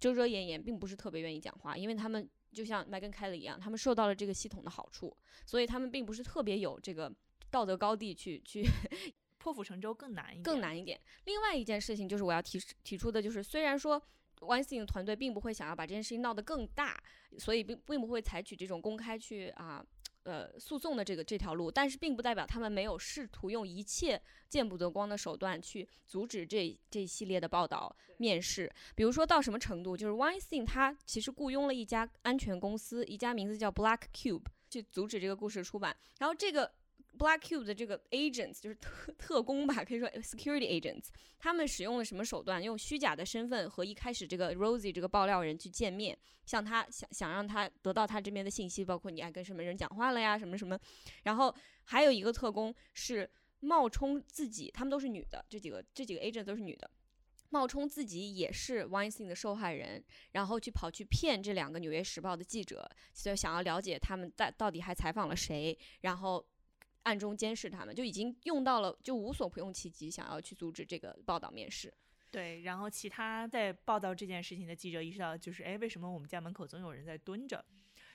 [0.00, 5.12] 遮遮掩掩，并不是特别愿意讲话，因为他们就像麦根凯利一样，他们受到了这个系统的好处，
[5.44, 7.12] 所以他们并不是特别有这个
[7.50, 8.64] 道德高地去去
[9.38, 11.00] 破釜沉舟更难一点，更难一点。
[11.24, 14.00] 另外一件事情就是我要提提出的，就是虽然说
[14.38, 17.02] Weinstein 团队并不会想要把这件事情闹得更大，
[17.36, 19.78] 所以并并不会采取这种公开去啊。
[19.78, 19.86] 呃，
[20.58, 28.72] 诉讼的这个这条路，但是并不代表他们没有试图用一切见不得光的手段去阻止这这一系列的报道、面试。
[28.94, 35.96] 比如说到什么程度，就是 Weinstein 他其实雇佣了一家安全公司，一家名字叫 Black Cube，去阻止这个故事出版。
[36.18, 36.72] 然后这个。
[37.18, 41.06] Black Cube 的这个 agents 就是特特工吧，可以说 security agents，
[41.38, 42.62] 他们使用了什么手段？
[42.62, 50.78] 用虚假的身份和一开始这个 Rosie 这个爆料人去见面，向他想想让他得到他这边的信息，包括你爱跟什么人讲话了呀，什么什么。
[51.24, 51.54] 然后
[51.84, 53.28] 还有一个特工是
[53.60, 56.88] 冒充自己，他们都是女的，这几个这几个 agent 都是女的，
[57.50, 60.02] 冒充自己也是 Weinstein 的受害人，
[60.32, 66.46] 然后去跑去骗这两个纽约时报的记者，就想要了解他们在到底还采访了谁，然后。
[67.02, 71.92] 暗中监视他们，就已经用到了，就无所不用其极，想要去阻止这个报道面试。
[72.30, 77.64] 对，然后其他在报道这件事情的记者意识到，就是哎，为什么我们家门口总有人在蹲着？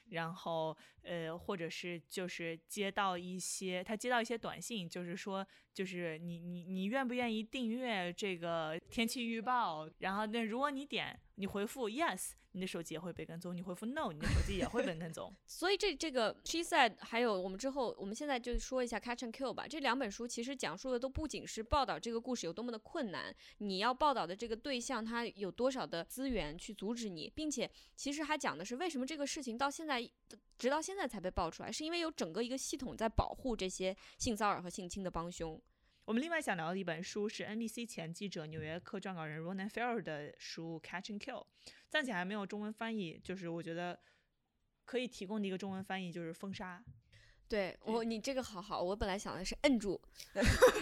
[0.09, 9.89] 然后呃，或者是就是接到一些他接到一些短信，就是说，就是你你你愿不愿意订阅这个天气预报？
[9.99, 12.33] 然后那如果你点，你回复 yes。
[12.55, 15.33] 你的手机也会被跟踪，你回复 no，你的手机也会被跟踪。
[15.47, 19.67] 所以这这个 she said，还有我们之后，我们现在就说一下 catch and kill 吧。
[19.67, 30.07] 这两本书其实讲述的都不仅是报道这个故事有多么的困难，你要报道的这个对象他有多少的资源去阻止你，并且其实还讲的是为什么这个事情到现在
[30.57, 35.61] 直到现在才被爆出来，是因为有整个一个系统在保护这些性骚扰和性侵的帮凶。
[36.05, 41.41] 我们另外想聊的一本书是 NBC 前记者、纽约客撰稿人 Ronan Farrow 的书《Catch and Kill》，
[41.89, 43.19] 暂且还没有中文翻译。
[43.23, 43.97] 就是我觉得
[44.83, 46.83] 可以提供的一个中文翻译就是“封杀”。
[47.47, 48.81] 对我，你这个好好。
[48.81, 50.01] 我本来想的是“摁住”，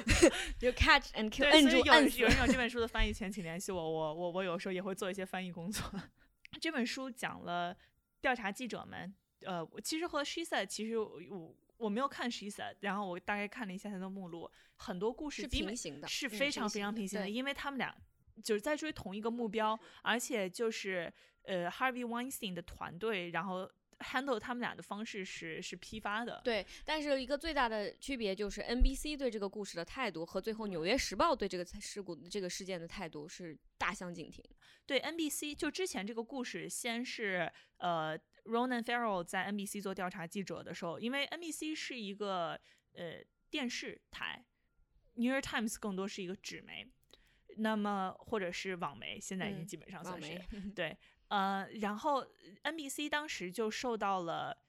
[0.58, 1.78] 就 “catch and kill”，摁住。
[1.78, 3.92] 有有人有这本书的翻译权，请联系我。
[3.92, 5.84] 我我我有时候也会做一些翻译工作。
[6.60, 7.78] 这本书讲了
[8.22, 9.14] 调查记者们，
[9.46, 11.56] 呃，其实和 She Said 其实我。
[11.82, 17.92] 我没有看《She Said》，然后我大概看了一下它的目录，很多故事是平行的，是非常非常平行的，因为他们俩
[18.44, 26.40] 就是在追同一个目标，而且就是呃，Harvey Weinstein 的团队，然后 handle 他们俩的方式是是批发的。
[26.44, 34.46] 对，但是一个最大的区别就是 NBC 对这个故事的态度和最后《纽约时报》对这个事故这个事件的态度是大相径庭。
[34.86, 38.16] 对 NBC，就之前这个故事先是呃。
[38.46, 42.60] Ronan Farrow 在 NBC 做调查记者的时候，因为 NBC 是一个
[42.94, 44.46] 呃电视台
[45.16, 46.88] ，New York Times 更多是一个纸媒，
[47.58, 50.42] 那么或者是网媒，现在已经基本上算是
[50.76, 52.26] 对，呃，然后
[52.64, 54.61] NBC 当时就受到了。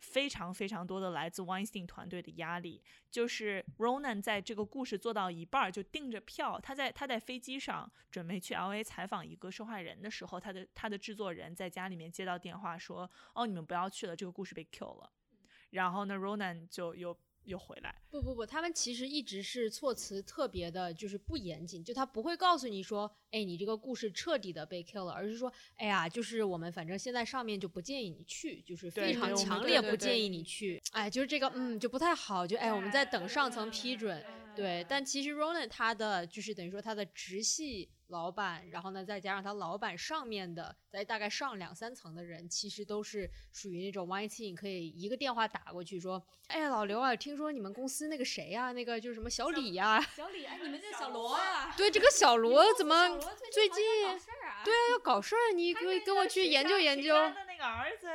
[0.00, 15.12] 非常非常多的来自 Weinstein 团队的压力，就是 Ronan 在这个故事做到一半就订着票，他在他在飞机上准备去 LA 采访一个受害人的时候，他的他的制作人在家里面接到电话说：“哦，你们不要去了，这个故事被 kill 了。”
[15.70, 17.16] 然后呢，Ronan 就又。
[17.44, 17.94] 又回来？
[18.10, 34.24] 不不不，他们其实一直是措辞特别的，就是不严谨，就他不会告诉你说，哎，你这个故事彻底的被 kill 了，而是说，哎呀，就是我们反正现在上面就不建议你去，就是非常强烈不建议你去，哎，就是这个，嗯，就不太好，就哎，我们在等上层批准，
[34.60, 37.90] 对，但其实 Ronan 他的就是等于说他的直系。
[38.10, 53.16] 老板，然后呢，再加上他老板上面的，在大概上两三层的人，其实都是属于那种 Y T，可以一个电话打过去说，哎呀，老刘啊，听说你们公司那个谁呀，那个就是什么小李呀，小李，哎，你们这小罗啊，对，这个小罗怎么
[53.52, 53.76] 最近，
[54.64, 57.14] 对啊，要搞事儿，你可以跟我去研究研究。
[57.14, 58.08] 那个儿子，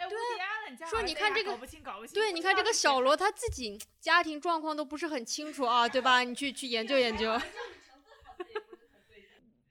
[0.00, 2.14] 哎，对，说你看这个，搞不清，搞不清。
[2.14, 6.20] 对，你看这个小罗他自己家庭状况都不是很清楚啊，对吧？
[6.20, 7.38] 你去去研究研究。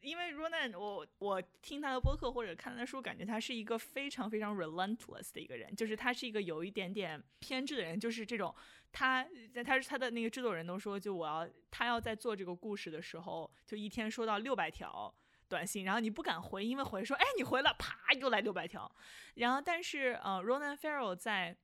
[0.02, 8.54] 因为 Ronan，我我听他的播客或者看他的书，感觉他是一个非常非常 relentless 的一个人，就是他是一个有一点点偏执的人，就是这种
[8.92, 15.14] 他在他他的那个制作人都说，就我要他要在做这个故事的时候，就一天说到六百条
[15.50, 18.90] 短信，然后你不敢回，因为回说哎你回了，啪又来六百条，
[19.34, 21.58] 然后但是呃 Ronan Farrow 在。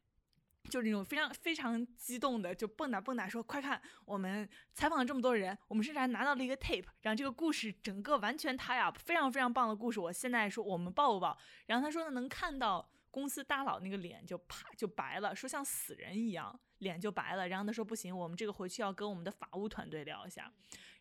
[0.67, 9.99] 就是那种非常非常激动的，就蹦跶蹦跶说：“快看，我们采访了这么多人，我们甚至还拿到了一个 tape，然后这个故事整个完全 tie up，非常非常棒的故事。
[9.99, 11.37] 我现在说我们报不报？
[11.67, 17.47] 然后他说呢，能看到公司大佬那个脸就啪就白了，说像死人一样，脸就白了。
[17.47, 20.51] 然后他说不行，我们这个回去要跟我们的法务团队聊一下。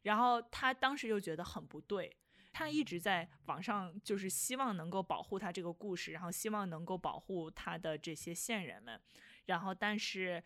[0.03, 2.15] 然后他当时就觉得很不对。”
[2.55, 8.99] 他一直在网上，就是希望能够保护他这个故事，然后希望能够保护他的这些线人们，
[9.47, 10.41] 然后但是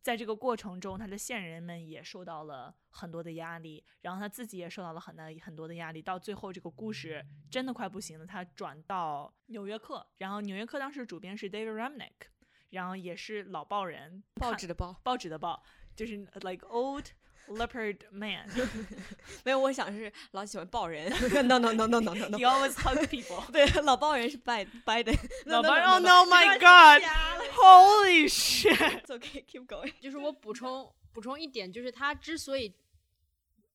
[0.00, 6.00] 在这个过程中，他的线人们也受到了很多的压力，然后他自己也受到了很大很多的压力。
[6.00, 12.28] 到最后，这个故事真的快不行了，他转到纽约客，然后纽约客当时主编是 David Remnick，
[12.70, 15.60] 然后也是老报人，报纸的报，报纸的报，
[15.96, 17.06] 就是 like old。
[17.48, 18.48] Leopard man，
[19.44, 21.10] 没有，我想是老喜欢抱人。
[21.46, 22.38] No no no no no no no。
[22.38, 23.50] He always hug people。
[23.50, 25.18] 对，老抱人是 Biden。
[25.46, 29.92] 老抱人，Oh no my God！Holy shit！It's okay, keep going。
[30.00, 32.74] 就是我补充补充一点，就是他之所以。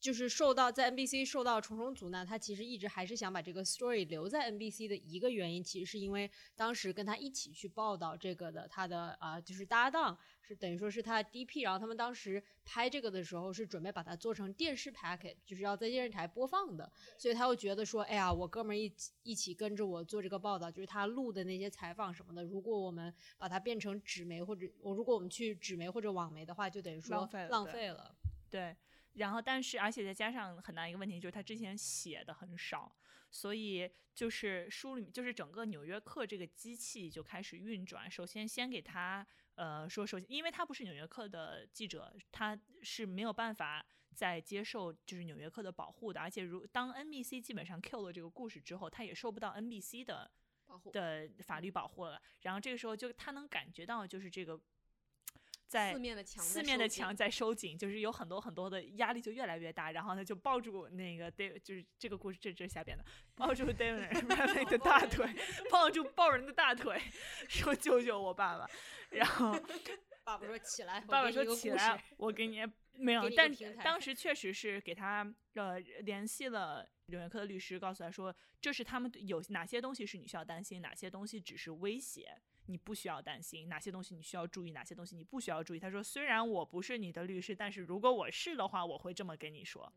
[0.04, 28.14] 就是受到在 NBC 受到重重阻难，他其实一直还是想把这个 story 留在 NBC 的一个原因，其实是因为当时跟他一起去报道这个的他的啊就是搭档是等于说是他的 DP，然后他们当时拍这个的时候是准备把它做成电视 packet，就是要在电视台播放的，所以他又觉得说，哎呀，我哥们儿一起一起跟着我做这个报道，就是他录的那些采访什么的，如果我们把它变成纸媒或者我如果我们去纸媒或者网媒的话，就等于说浪费浪费了，
[28.50, 28.76] 对。
[29.14, 32.96] 然后，但是，而且再加上很大一个问题，就是他之前写的很少，
[33.30, 38.10] 所以就是书里面，就是整个《纽约客》这个机器就开始运转。
[38.10, 46.20] 首先，先给他，呃，说，首先，因为他不是《纽约客》的记者，他是没有办法再接受就是《纽约客》的保护的。
[46.20, 50.32] 而且，如当 NBC 基本上 Q 了这个故事之后，他也受不到 NBC 的
[50.66, 52.20] 保护的法律保护了。
[52.42, 54.60] 然后这个时候，就他能感觉到，就是这个。
[55.74, 64.08] 在四面的墙，四面的墙在收紧，就是有很多很多的压力就越来越大，然后他就抱住那个 David，就是这个故事这这下边的，抱住 David
[64.70, 65.28] 的大腿，
[65.72, 67.02] 抱住抱人的大腿，
[67.50, 68.70] 说救救我爸爸，
[69.10, 69.60] 然后
[70.24, 73.52] 爸爸说起来， 爸爸说起来，我给你没有，但
[73.84, 82.38] 当时确实是给他呃联系了纽约客的律师，告诉他说这是他们有哪些东西是你需要担心，哪些东西只是威胁。
[82.68, 85.80] 你不需要担心哪些东西，你需要注意哪些东西，你不需要注意。
[85.80, 89.92] 他说：“虽然我不是你的律师，但是如果我是的话，我会这么跟你说。”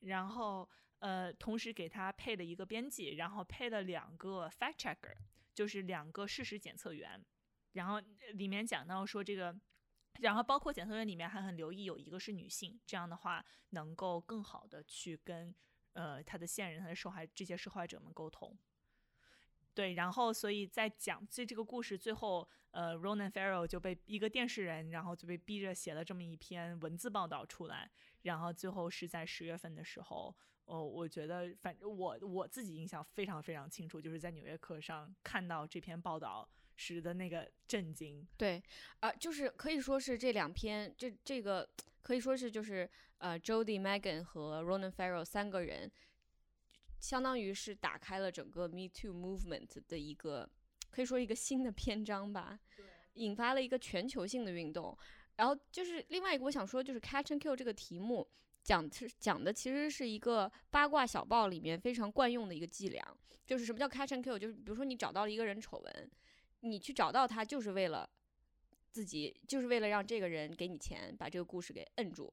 [0.00, 5.16] 然后，呃，同时给他配了一个编辑，然后配了两个 fact checker，
[5.54, 7.24] 就是两个事实检测员。
[7.72, 8.00] 然后
[8.34, 9.58] 里面讲到说这个，
[10.20, 15.54] 然后包括检测员里面还很留意有一个是女性，这样的话能够更好的去跟
[15.94, 18.56] 呃他的线人、他的受害这些受害者们沟通。
[19.74, 27.90] 对，然后所以在讲这这个故事最后，呃，Ronan Farrow 就被一个电视人，然后就被逼着写了这么一篇文字报道出来，
[28.22, 30.32] 然后最后是在十月份的时候，
[30.66, 38.24] 哦，我觉得反正我我自己印象非常非常清楚，就是在《纽约客》上看到这篇报道时的那个震惊。
[38.36, 38.62] 对，
[39.00, 41.68] 啊，就是可以说是这两篇，这这个
[42.00, 45.90] 可以说是就是呃，Jody Megan 和 Ronan Farrow 三个人。
[47.04, 50.48] 相当于是打开了整个 Me Too movement 的一个，
[50.90, 52.58] 可以说一个新的篇章吧，
[53.12, 54.96] 引发了一个全球性的运动。
[55.36, 58.26] 然后就是另外一个我想说，就是 Catch and Kill 这个题目
[58.62, 63.06] 讲是讲的其实是一个八卦小报里面非常惯用的一个伎俩，
[63.44, 66.10] 就是什么叫 Catch and Kill，就是比如说你找到了一个人丑闻，
[66.60, 68.08] 你去找到他就是为了
[68.90, 72.32] 自己，就是为了让这个人给你钱，把这个故事给摁住，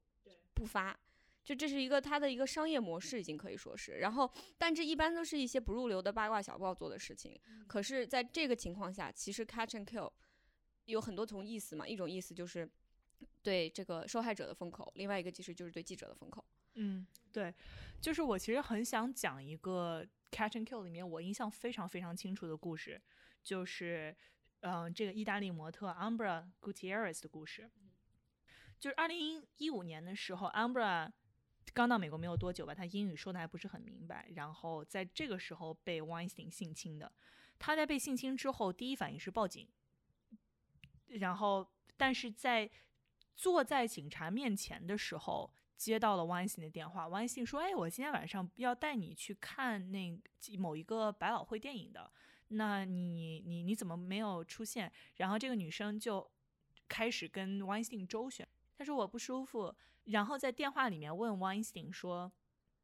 [0.54, 0.98] 不发。
[1.44, 3.94] 就这是一个它的一个商业模式，已经可以说是。
[3.94, 7.40] 然后，但这一般都是一些不入流的八卦小报做的事情。
[7.68, 10.12] 可是，在这个情况下，其实 catch and kill
[10.86, 11.88] 有很多种意思嘛。
[11.88, 12.70] 一种意思就是
[13.42, 16.46] 对这个受害者的封口，另外一个其实就是对记者的封口。
[16.76, 17.52] 嗯，对，
[18.00, 23.02] 就是我其实很想讲一个 catch and kill 里面我印象非常非常清楚的故事，
[23.42, 24.16] 就是
[24.60, 27.68] 嗯，这个意大利模特 Ambra Gutierrez 的故事。
[28.80, 31.12] 就是二零一五年的时候，Ambra。
[31.74, 37.12] 刚到美国没有多久吧，他英语说的还不是很明白，然后在这个时候被 Weinstein 性侵的。
[37.60, 39.68] 他在被性侵之后，第一反应是报警，
[41.08, 42.70] 然后但是在
[43.36, 50.20] 坐在警察面前的时候，接到了 Weinstein 的电话，Weinstein 说：“哎，我今天晚上要带你去看那
[50.58, 52.12] 某一个百老汇电影的，
[52.50, 56.30] 那你你你怎么没有出现？”然后这个女生就
[56.88, 58.48] 开始跟 Weinstein 周旋，
[58.78, 59.76] 她说我不舒服，
[60.06, 62.32] 然后在电话里面问 Weinstein 说：“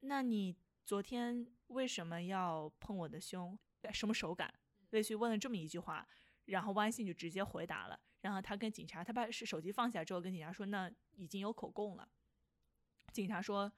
[0.01, 0.55] 那你
[0.85, 3.57] 昨天为什么要碰我的胸？
[3.91, 4.53] 什么手感？”
[4.91, 6.07] 类似于问了这么一句话，
[6.45, 7.99] 然后 Weinstein 就直接回答了。
[8.21, 12.07] 然后他跟警察，他把是手机放下之后跟警察说：“那已经有口供了。”
[13.13, 13.71] 警察说：“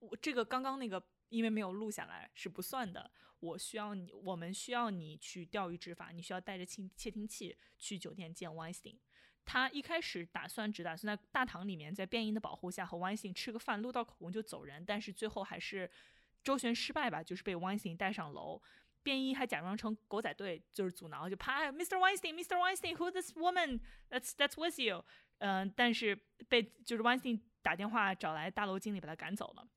[0.00, 8.96] 我这个刚刚那个因为没有录下来是不算的，我需要你，我们需要你去钓鱼执法，你需要带着窃窃听器去酒店见 Weinstein。”
[9.44, 15.90] 他一开始打算只打算在大堂里面，在便衣的保护下和 Weinstein 吃个饭，录到口供就走人，但是最后还是
[16.42, 18.60] 周旋失败吧，就是被 Weinstein 带上楼。
[19.02, 21.98] 便衣还假装成狗仔队，就是阻挠，就啪，Mr.
[21.98, 22.56] Weinstein，Mr.
[22.56, 25.04] Weinstein，Who this woman？That's that's with you？
[25.40, 26.18] 嗯，但是
[26.48, 29.68] 被就是 Weinstein 打电话找来大楼经理把他赶走了。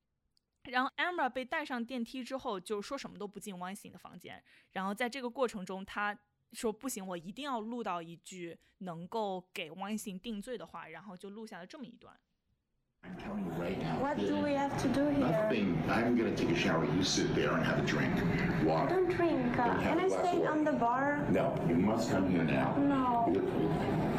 [0.64, 4.42] 然后 Amber 被带上电梯之后，就说什么都不进 Weinstein 的房间。
[4.72, 6.18] 然后在这个过程中，他
[6.52, 12.14] 说不行，我一定要录到一句能够给 Weinstein 定罪的话，然后就录下了这么一段。
[13.04, 14.00] I'm telling you right now.
[14.02, 15.30] What do we have to do here?
[15.30, 15.76] Nothing.
[15.88, 16.84] I'm gonna take a shower.
[16.84, 18.10] You sit there and have a drink.
[18.18, 18.88] I Water.
[18.96, 19.56] don't drink.
[19.56, 21.24] Uh, can I glass stay of on the bar?
[21.30, 22.74] No, you must come here now.
[22.76, 23.30] No.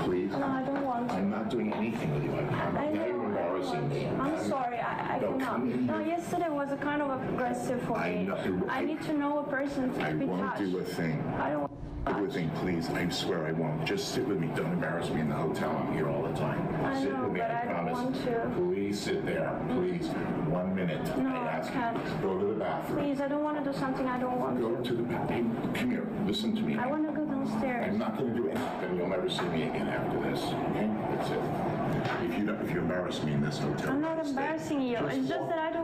[0.05, 0.31] Please.
[0.31, 1.15] No, I don't want to.
[1.15, 2.31] I'm not doing anything with you.
[2.31, 3.05] I'm, I'm I know.
[3.05, 4.07] you're embarrassing me.
[4.07, 5.41] I'm sorry, I, I No, cannot.
[5.45, 8.23] come in No, yesterday was a kind of aggressive for I me.
[8.23, 10.71] know- I need to know a person to I be won't touched.
[10.71, 11.19] do a thing.
[11.37, 11.69] I don't.
[12.07, 12.89] Do a thing, please.
[12.89, 13.85] I swear I won't.
[13.85, 14.49] Just sit with me.
[14.55, 15.69] Don't embarrass me in the hotel.
[15.69, 16.59] I'm here all the time.
[16.83, 17.39] I sit know, with me.
[17.39, 17.93] but I I don't promise.
[17.93, 18.51] want to.
[18.55, 19.59] Please sit there.
[19.69, 20.07] Please.
[20.47, 21.05] One minute.
[21.17, 21.97] No, I I can't.
[21.97, 22.11] you.
[22.21, 23.03] Go to the bathroom.
[23.05, 24.75] Please, I don't want to do something I don't want Go to.
[24.77, 25.71] Go to the bathroom.
[25.75, 26.07] Come here.
[26.25, 26.77] Listen to me.
[26.77, 27.85] I want to go downstairs.
[27.89, 28.97] I'm not going to do anything.
[28.97, 30.41] You'll never see me again after this.
[30.43, 30.89] Okay?
[31.15, 32.31] That's it.
[32.31, 34.29] If you if you embarrass me in this hotel, I'm not stay.
[34.29, 34.97] embarrassing you.
[34.97, 35.78] Just It's just that I don't.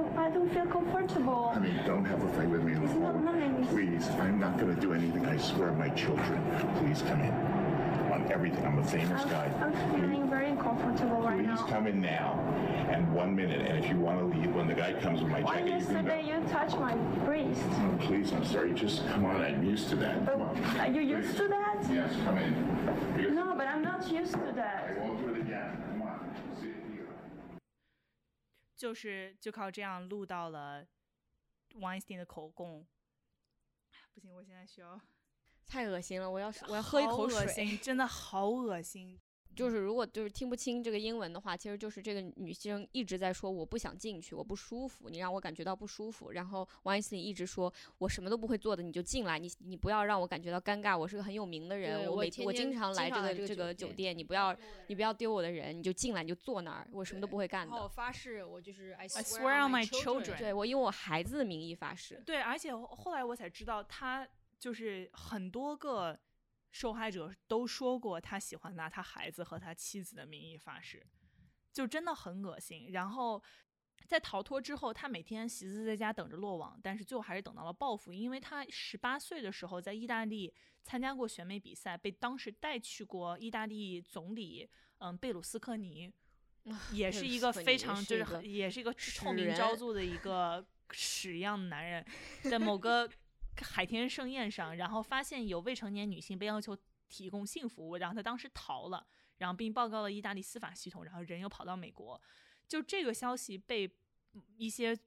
[0.45, 1.51] I don't feel comfortable.
[1.55, 3.65] I mean, don't have a fight with me on the phone.
[3.67, 5.25] Please, I'm not going to do anything.
[5.25, 6.39] I swear, my children.
[6.77, 7.31] Please come in.
[8.13, 8.63] On everything.
[8.63, 9.51] I'm a famous I'm, guy.
[9.59, 11.55] I'm feeling very uncomfortable right now.
[11.55, 12.39] Please come in now.
[12.89, 13.61] And one minute.
[13.67, 15.85] And if you want to leave, when the guy comes with my Why jacket, you
[15.87, 16.15] can go.
[16.15, 16.93] you touched my
[17.25, 17.61] breast?
[17.63, 18.73] Oh, please, I'm sorry.
[18.73, 19.41] Just come on.
[19.41, 20.31] I'm used to that.
[20.31, 20.63] Come on.
[20.79, 21.83] Are you used to that?
[21.91, 22.53] Yes, come in.
[23.17, 24.95] Because No, but I'm not used to that.
[28.75, 30.85] 就是就靠这样录到了
[31.75, 32.85] Weinstein 的口供。
[34.13, 34.99] 不行，我现在需要
[35.65, 37.65] 太恶心了，我要我要喝一口好恶水。
[37.65, 39.19] 心，真的好恶心。
[39.55, 46.31] 就是如果就是听不清这个英文的话，其实就是这个女生一直在说我不想进去，我不舒服，你让我感觉到不舒服。
[46.33, 54.55] 然后 Weinstein 一直说我什么都不会做的，你就进来，你你不要让我感觉到尴尬，我是个很有名的人，我每天我经常来这个这个这个酒店，你不要
[54.87, 57.91] 你不要丢我的人，你就进来你就坐那儿，我什么都不会干然后我。
[57.95, 62.21] 发誓，我就是 I swear on my children 对我以我孩子的名义发誓。
[62.25, 64.27] 对，而且后后来我才知道，他
[64.59, 66.19] 就是很多个
[66.75, 71.01] 受害者都说过，他喜欢拿他孩子和他妻子的名义发誓，
[71.71, 72.91] 就真的很恶心。
[72.91, 73.41] 然后
[74.05, 80.53] 在逃脱之后，他每天习字在家等着落网，但是最后还是等到了报复，因为他十八岁的时候在意大利
[80.83, 86.11] 参加过选美比赛，被当时带去过意大利总理嗯贝鲁斯科尼。
[86.91, 92.05] 也是一个非常就是很也是一个臭名昭著的一个 屎一样的男人，
[92.43, 93.09] 在某个
[93.61, 96.77] 海天盛宴上，然后发现有未成年女性被要求
[97.07, 99.05] 提供性服务，然后他当时逃了，
[99.37, 102.19] 然后并报告了意大利司法系统，然后人又跑到美国，
[102.67, 103.89] 就这个消息被
[104.57, 104.97] 一些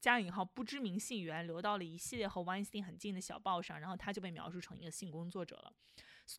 [0.00, 5.72] 加引号不知名信源流到了一系列和 Weinstein 很近的小报上，然后他就被描述成一个性工作者了。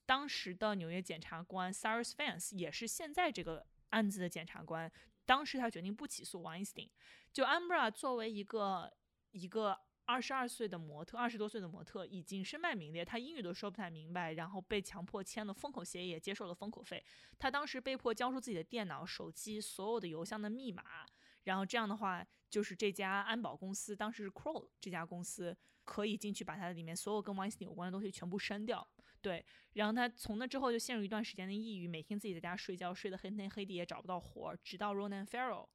[0.05, 4.91] 当时的纽约检察官 Cyrus Vance 也是现在这个案子的检察官，
[5.25, 6.89] 当时他决定不起诉 Weinstein。
[7.31, 8.91] 就 Ambra 作为一个
[9.31, 17.03] 一个二十二岁的模特，二十多岁的模特，已经身败名裂，他英语都说不太明白，然后被强迫签了封口协议，也接受了封口费。
[17.37, 20.81] 他当时被迫交出自己的电脑、手机、所有的邮箱的密码，
[21.43, 28.87] 然后这样的话，就是这家安保公司，当时是 Crow 这家公司，可以进去把它里面所有跟 Weinstein 有关的东西全部删掉。
[29.19, 35.67] 对，然后他从那之后就陷入一段时间的抑郁，每天自己在家睡觉，睡得黑天黑地，也找不到活儿，直到 Ronan Farrow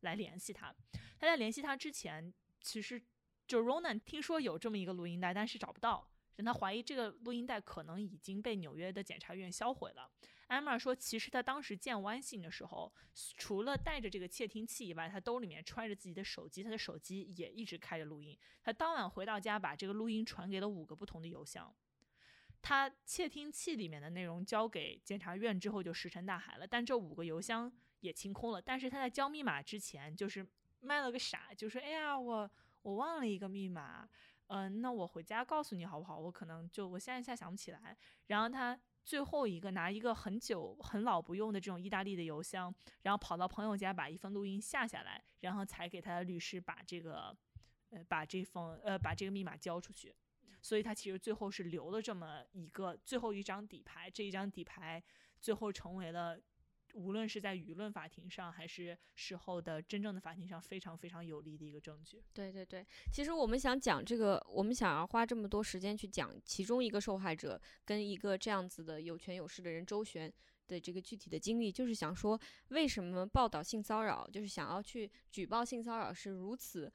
[0.00, 0.74] 来联系他。
[1.18, 3.02] 他在联系他之前，其实
[3.46, 10.10] 就 Ronan 听说有这么一个录音带，但是找不到，让他怀疑这个录音带可能已经被纽约的检察院销毁了。
[10.48, 12.92] Emma 说，其实他当时见 w 信的时候，
[13.36, 18.38] 除了带着这个窃听器以外，他兜里面揣着自己的手机，他的手机也一直开着录音。
[18.62, 21.74] 他当晚回到家，把这个录音传给了五个不同的邮箱。
[22.62, 28.62] 他窃听器里面的内容交给检察院之后就石沉大海了，但这五个邮箱也清空了。
[28.62, 30.46] 但是他在交密码之前，就是
[30.80, 32.48] 卖了个傻，就说：“哎呀，我
[32.86, 34.08] 我忘了一个密码，
[34.46, 36.16] 嗯、那我回家告诉你好不好？
[36.16, 37.96] 我可能就我现在一下想不起来。”
[38.28, 42.72] 然后他最后一个拿一个很久很老不用的这种意大利的邮箱，
[43.02, 47.36] 然后跑到朋友家把一份录音下下来，然后才给他的律师把这个
[47.90, 50.14] 呃把这封呃把这个密码交出去。
[50.62, 55.02] 所以他其实最后是留了这么一个最后一张底牌，这一张底牌
[55.40, 56.38] 最后成为了
[56.96, 62.22] 无论是在舆论法庭上还是事后的真正的法庭上非常非常有力的一个证据。
[62.32, 70.32] 对对对，其实我们想讲这个，我们想要花这么多时间去讲其中一个受害者跟一个这样子的有权有势的人周旋
[70.68, 76.90] 的这个具体的经历，就是想说为什么报道性骚扰，就是想要去举报性骚扰是如此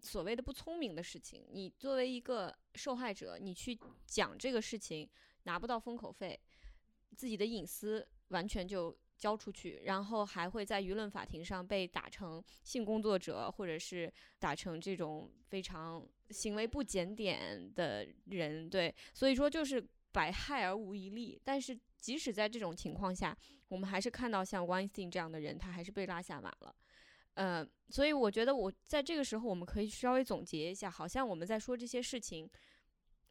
[0.00, 1.46] 所谓的不聪明的事情。
[1.50, 5.06] 你作为一个受害者，你去讲这个事情
[5.42, 6.40] 拿不到封口费，
[7.14, 21.38] 自己的隐私完全就交出去，然后还会在舆论法庭上被打成性工作者，或者是打成这种非常行为不检点的人，对，所以说就是百害而无一利。
[21.44, 23.36] 但是即使在这种情况下，
[23.68, 26.74] 我们还是看到像 Weinstein 这样的人，他还是被拉下马了。
[27.34, 32.50] 呃，所以我觉得我在这个时候，我们可以稍微总结一下，好像我们在说这些事情，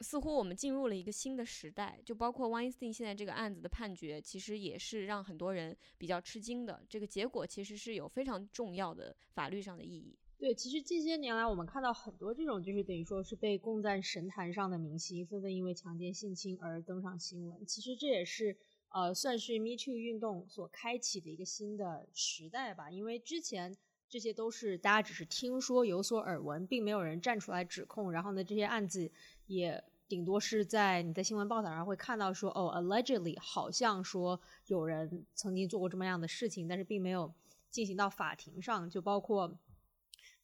[0.01, 6.81] 似乎我们进入了一个新的时代，就包括 Weinstein 现在这个案子的判决，其实也是让很多人比较吃惊的。
[6.87, 10.17] 这个结果其实是有非常重要的法律上的意义。
[10.37, 17.65] 对，其实近些年来，我们看到很多这种就是等于说是被供在神坛上的明星，纷纷因为强奸、性侵而登上新闻。
[17.65, 18.55] 其实这也是
[18.87, 22.89] 呃，算是 Me Too 运动所开启的一个新的时代吧。
[22.89, 23.75] 因为之前
[24.07, 28.09] 这些都是大家只是听说、有所耳闻，并没有人站出来指控。
[28.09, 29.11] 然后呢，这些案子
[29.49, 37.33] 也顶多是在你在新闻报道上会看到说，哦，allegedly 好像说有人曾经做过这么样的事情，但是并没有
[37.69, 39.59] 进行到法庭上，就包括。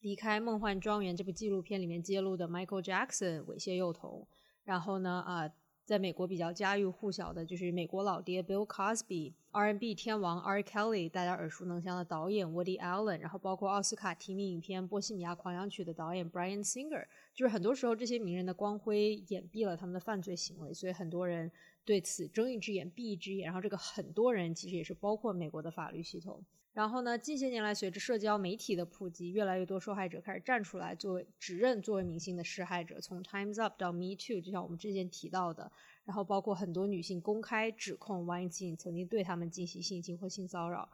[0.02, 4.28] 离开梦幻庄园这部纪录片里面揭露的 Michael Jackson 猥亵幼童，
[4.64, 5.50] 然后呢，啊、
[5.86, 10.64] 在美国比较家喻户晓的就是美国老爹 Bill Cosby，R&B 天王 R.
[10.64, 17.06] Kelly，大家耳熟能详的导演 Woody Allen，然后包括奥斯卡提名影片《波西米亚狂想曲》的导演 Brian Singer，
[17.36, 21.52] 就是很多时候这些名人的光辉掩蔽了他们的犯罪行为，所以很多人
[21.86, 26.44] 对此睁一只眼闭一只眼，然后这个很多人其实也是包括美国的法律系统。
[26.76, 33.00] 然后呢，近些年来，随着社交媒体的普及，越来越多受害者开始站出来，作为指认作为明星的施害者。
[33.00, 35.72] 从 Times Up 到 Me Too，就像我们之前提到的，
[36.04, 40.90] 然后包括很多女性公开指控 Weinstein 曾经对他们进行性侵或性骚扰。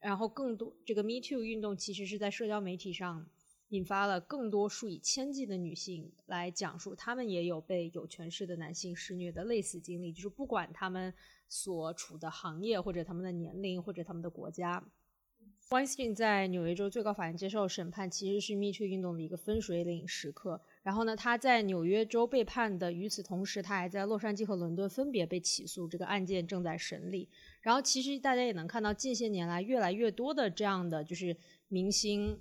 [0.00, 3.26] 然后更多这个 Me Too 运动其实是在社交媒体上
[3.68, 11.14] 引发了更多数以千计的女性来讲述她们也有被有权势的男性施虐的类似经历，就是不管她们
[11.48, 14.84] 所处的行业或者他们的年龄或者他们的国家。
[15.72, 20.60] Weinstein 在纽约州最高法院接受审判，其实是 Me Too 运动的一个分水岭时刻。
[20.82, 27.26] 然后呢，他在纽约州被判的，与此同时，他还在洛杉矶和伦敦分别被起诉，这个案件正在审理。
[27.62, 31.34] 然后，其实大家也能看到，近些年来越来越多的这样的就是
[31.68, 32.38] 明星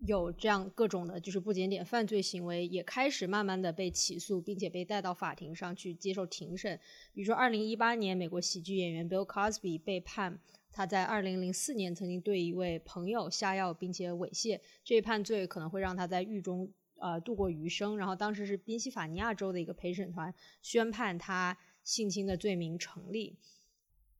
[0.00, 6.78] 有这样各种的，就是不检点犯罪行为，也开始慢慢的被起诉，并且被带到法庭上去接受庭审。
[7.14, 10.38] 比如说，二零一八年，美国喜剧演员 Bill Cosby 被判。
[10.76, 17.96] 他在二零零四年曾经对一位朋友下药并且猥亵，这一判罪可能会让他在狱中呃度过余生。
[17.96, 23.38] 然后当时是宾夕法尼亚州的一个陪审团宣判他性侵的罪名成立，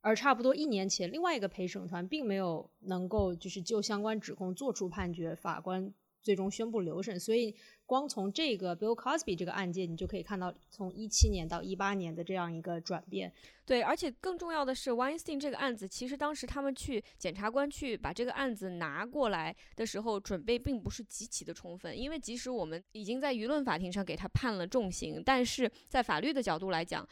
[0.01, 5.93] 而差不多一年前，另外一个陪审团并没有能够就是就相关指控做出判决，法官
[6.27, 7.17] 最终宣布留审。
[7.17, 7.55] 所以
[7.85, 13.31] 光从这个 Bill Cosby 这个案件，你就可以看到从一七年到一八年的这样一个转变。
[13.65, 27.07] 对，而且更重要的是，Weinstein 这个案子，其实当时他们去检察官去把这个案子拿过来的时候，准备并不是极其的充分，因为即使我们已经在舆论法庭上给他判了重刑，但是在法律的角度来讲，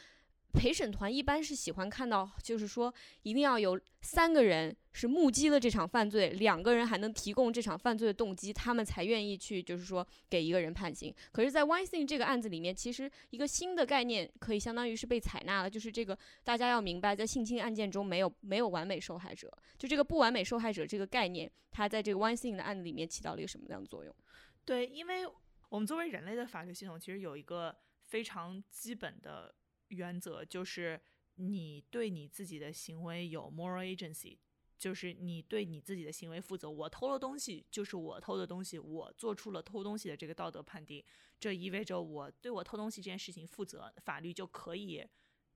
[0.56, 2.94] 陪审团一般是喜欢看到，就是说
[3.24, 11.14] 一定要有三个人是目击了这场犯罪，两个人还能提供这场犯罪的动机，他们才愿意去，就是说给一个人判刑。
[11.32, 24.16] 可是，在 Weinstein 这个案子里面，其实一个新的概念可以相当于是被采纳了，就是这个大家要明白，在性侵案件中没有没有完美受害者，就这个不完美受害者这个概念，它在这个 Weinstein 的案子里面起到了一个什么样的作用？
[24.64, 25.28] 对，因为
[25.70, 27.76] 我们作为人类的法律系统，其实有一个
[28.06, 29.54] 非常基本的
[29.90, 31.00] 原则，就是
[31.36, 34.38] 你对你自己的行为有 moral agency，
[34.78, 36.70] 就是你对你自己的行为负责。
[36.70, 41.04] 我偷了东西，就是我偷的东西，我做出了偷东西的这个道德判定，
[41.40, 45.06] 这意味着我对我偷东西这件事情负责，法律就可以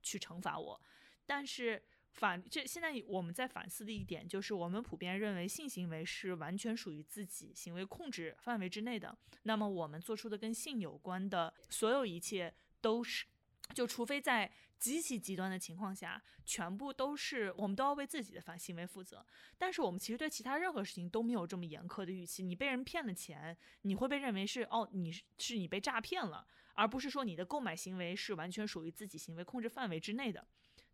[0.02, 0.82] 去惩罚我。
[1.26, 9.16] 但是法这现在我们在反思的一点就是，我们普遍认为性行为是完全属于自己行为控制范围之内的。
[9.44, 13.26] 那么我们做出的跟性有关的所有一切都是，
[13.74, 19.26] 就除非在极其极端的情况下，全部都是我们都要为自己的反行为负责。
[19.58, 22.44] 但是我们其实对其他任何事情都没有这么严苛的预期。
[22.44, 30.48] 你被人骗了钱，你会被认为是哦，你是你被诈骗了，而不是说你的购买行为是完全属于自己行为控制范围之内的。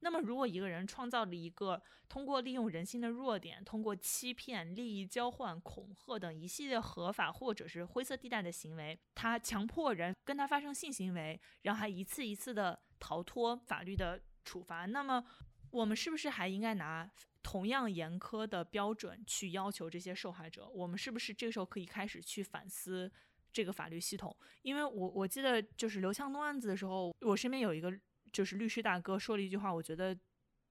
[0.06, 15.26] 那么，如果一个人创造了一个通过利用人性的弱点，通过欺骗、利益交换、恐吓等一系列合法或者是灰色地带的行为，他强迫人跟他发生性行为，让他一次一次的逃脱法律的处罚，那么
[15.72, 17.10] 我们是不是还应该拿
[17.42, 20.70] 同样严苛的标准去要求这些受害者？
[20.70, 23.12] 我们是不是这个时候可以开始去反思
[23.52, 24.38] 这个法律系统？
[24.62, 27.92] 因为我我记得就是刘强东案子的时候，我身边有一个。
[28.36, 30.14] 就是律师大哥说了一句话，我觉得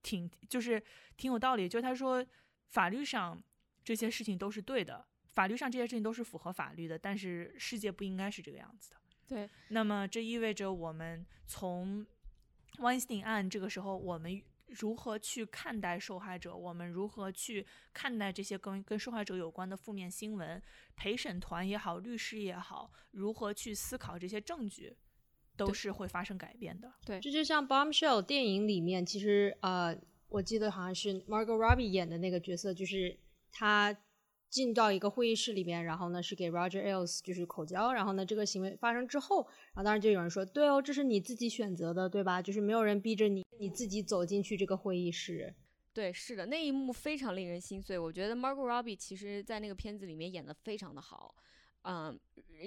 [0.03, 0.83] 挺就是
[1.17, 1.67] 挺有道理。
[1.67, 2.23] 就是他说，
[2.67, 3.43] 法律上
[3.83, 8.97] 这些事情都是对的，法律上这些事情都是符合法律的，但是世界不应该是这个样子的。
[9.27, 9.49] 对。
[9.69, 12.07] 那么这意味着我们从
[12.77, 16.55] Weinstein 案这个时候，我们如何去看待受害者？
[16.55, 20.63] 我们如何去看待这些跟跟受害者有关的负面新闻？
[20.95, 24.95] 陪审团也好，律师也好，如何去思考这些证据？
[25.57, 26.93] 都是会发生改变的。
[27.05, 29.97] 对，这就像《Bombshell》电影里面，其实呃，
[30.29, 33.19] 我记得好像是 Margot Robbie 演的那个角色，就是
[33.53, 33.97] 他
[34.51, 42.41] 进到一个会议室里面，然后呢是给 Roger Ailes 就是口交，然后呢这个行为发生之后，然后当然就有人说，对哦，这是你自己选择的，对吧？
[42.41, 45.55] 就是没有人逼着你，你自己走进去这个会议室。
[45.93, 47.97] 对，是的，那一幕非常令人心碎。
[47.97, 51.35] 我觉得 Margot Robbie 其实在那个片子里面演的非常的好。
[51.87, 52.19] 嗯，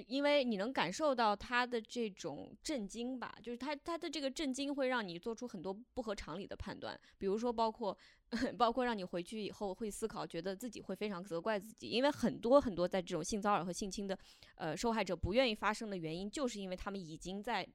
[0.06, 7.96] 因为你能感受到他的这种震惊吧，就是他他的这个震惊会让你做出很多不合常理的判断，比如说包括
[8.56, 14.16] 包括让你回去以后会思考，觉得自己会非常责怪自己，因为很多很多在这种性骚扰和性侵的
[14.54, 17.66] 呃受害者不愿意发生的原因，就是因为他们已经在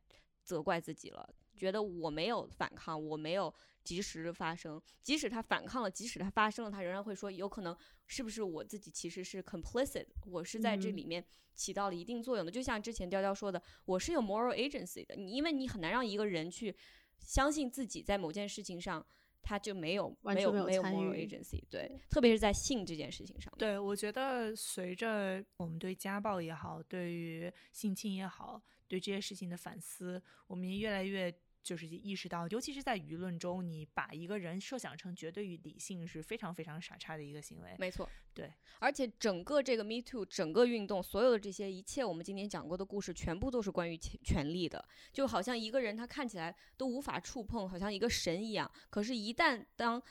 [0.43, 1.27] 责怪自己了，
[1.57, 3.53] 觉得我没有反抗，我没有。
[3.83, 7.77] 及时发生，即使他反抗了，即使他发生了，他仍然会说，有可能
[8.07, 11.23] 是不是我自己其实是 complicit，我是在这里面
[11.53, 12.51] 起到了一定作用的。
[12.51, 15.15] 就像之前雕雕说的，我是有 moral agency 的。
[15.15, 16.73] 你因为你很难让一个人去
[17.19, 19.05] 相信自己在某件事情上
[19.41, 23.53] 他就没有没有没有 moral agency，对，特别是在性这件事情上。
[23.57, 31.33] 对，我觉得随着我们对家暴也好，对于性侵也好，对这些事情的反思，我们越来越。
[31.63, 37.73] 就是意识到，尤其是在舆论中，你把一个人设想成绝对与理性是非常非常傻叉的一个行为。
[37.79, 38.51] 没错，对。
[38.79, 44.83] 而且整个这个 Me Too 整个运动，所有的这些一切，我们今天讲过的故事，全部都是关于权力的。
[45.13, 48.69] 就好像一个人他看起来都无法触碰，好像一个神一样。
[48.89, 50.03] 可是，一旦当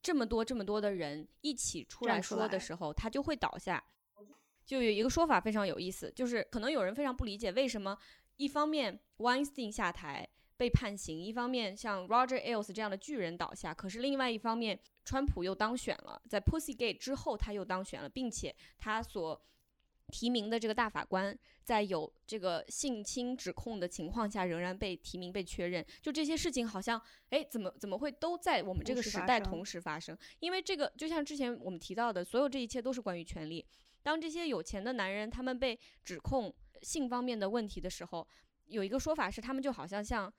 [0.00, 3.84] 这么多这么多的人一起出来说的时候，他就会倒下。
[4.64, 7.96] 就有一个说法非常有意思，就是可能有人非常不理解，为什么
[8.36, 10.28] 一方面 Weinstein 下台。
[10.56, 19.38] 被判刑，一方面像 Roger Ailes 这样的巨人倒下，可是另外一方面，川普又当选了，在 Pussygate 之后他又当选了，并且他所
[20.08, 25.84] 提名的这个大法官，在有这个性侵指控的情况下，仍然被提名被确认。
[26.00, 26.98] 就这些事情，好像
[27.30, 30.16] 哎，怎么怎么会都在我们这个时代同时发生？
[30.38, 33.66] 因为这个就像之前我们提到的，所有这一切都是关于权力。
[34.02, 38.26] 当这些有钱的男人他们被指控性方面的问题的时候，
[38.66, 40.32] 有一个说法是，他们就好像像。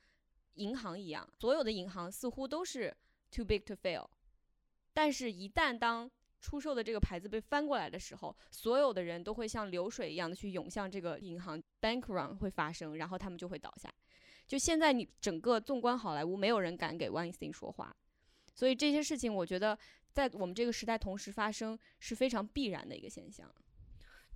[0.58, 2.96] 银行一样，所有的银行似乎都是
[3.32, 4.06] too big to fail，
[4.94, 13.94] 但是，一旦当出售的这个牌子被翻过来的时候，所有的人都会像流水一样的去涌向这个银行，bank run 会发生，然后他们就会倒下。
[14.48, 17.96] 就现在，你整个纵观好莱坞，没有人敢给 Weinstein 说话，
[18.54, 19.78] 所以这些事情，我觉得
[20.12, 23.54] 在我们这个时代同时发生是非常必然的一个现象。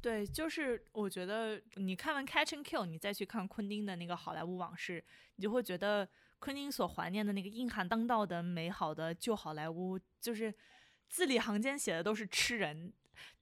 [0.02, 5.04] 对，就是我觉得你看完《Catch and Kill》，你再去看昆汀的那个好莱坞往事，
[5.36, 10.52] 你就会觉得昆汀所怀念的那个硬汉当道的美好的旧好莱坞，就是
[11.08, 12.92] 字里行间写的都是吃人，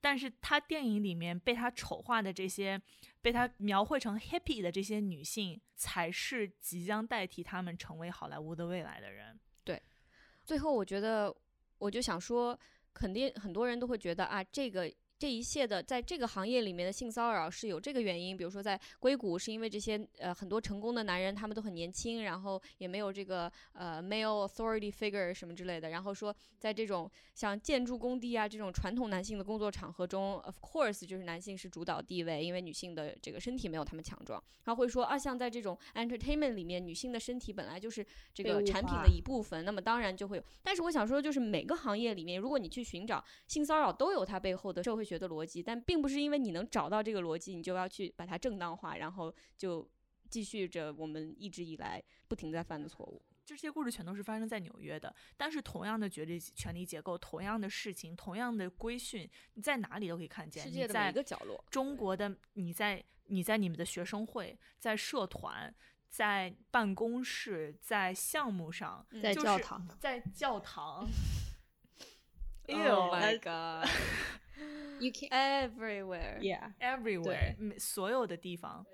[0.01, 2.81] 但是他电影里面被他丑化的这些，
[3.21, 9.39] 被他描绘成 happy 的这些女性，才是即将代替他们成为好莱坞的未来的人。
[9.63, 9.81] 对，
[10.43, 11.33] 最后我觉得
[11.77, 12.59] 我就想说，
[12.93, 14.93] 肯定很多人都会觉得啊，这个。
[15.19, 39.09] 这一切的在这个行业里面的性骚扰是有这个原因，比如说在硅谷是因为这些呃很多成功的男人他们都很年轻，然后也没有这个呃 male authority figure 什么之类的，然后说在这种像建筑工地啊这种传统男性的工作场合中，of course 就是男性是主导地位，因为女性的这个身体没有他们强壮，然后会说啊像在这种 entertainment 里面，女性的身体本来就是这个产品的。
[39.09, 40.43] 一部分，那么当然就会有。
[40.61, 49.89] 但是我想说，就是每个行业里面，如果你去寻找性骚扰，都有它背后的社会学的逻辑，但并不是因为你能找到这个逻辑，你就要去把它正当化，然后就
[50.29, 53.19] 继续着我们一直以来不停在犯的错误。
[53.43, 60.63] 这些故事全都是发生在纽约的，但是同样的权力权力结构，同样的事情，同样的规训，你在哪里都可以看见。
[60.63, 65.73] 世界的在一个角落，中国的你在你在你们的学生会、在社团、
[66.09, 71.07] 在办公室、在项目上、嗯在就是教堂，在教堂。
[72.69, 73.89] Oh my god!
[74.99, 76.39] You can Everywhere.
[76.39, 78.85] yeah，everywhere，每所有的地方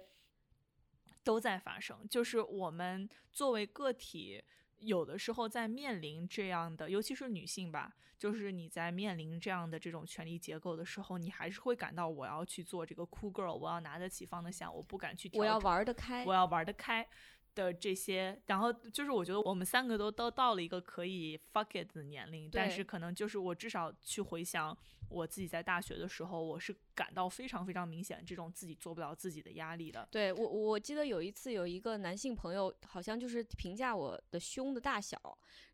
[1.23, 2.07] 都在发生。
[2.07, 4.43] 就是我们作为个体，
[4.77, 16.33] 有的时候在面临这样的，尤其是女性吧，就是你在面临这样的这种权力结构的时候，你还是会感到我要去做这个 cool girl，我要拿得起放得下，我不敢去我要玩得开我。
[16.35, 17.07] 要玩得开
[17.55, 24.77] 的这些，然后就是我觉得我们三个都都到了一个可以 fuck it 的年龄，但是可能就是我至少去回想
[25.09, 30.07] 我自己在大学的时候，我是感到非常非常明显这种自己做不了自己的压力的。
[30.11, 35.17] 对我，我记得有一次有一个男性朋友，好像就是评价我的胸的大小，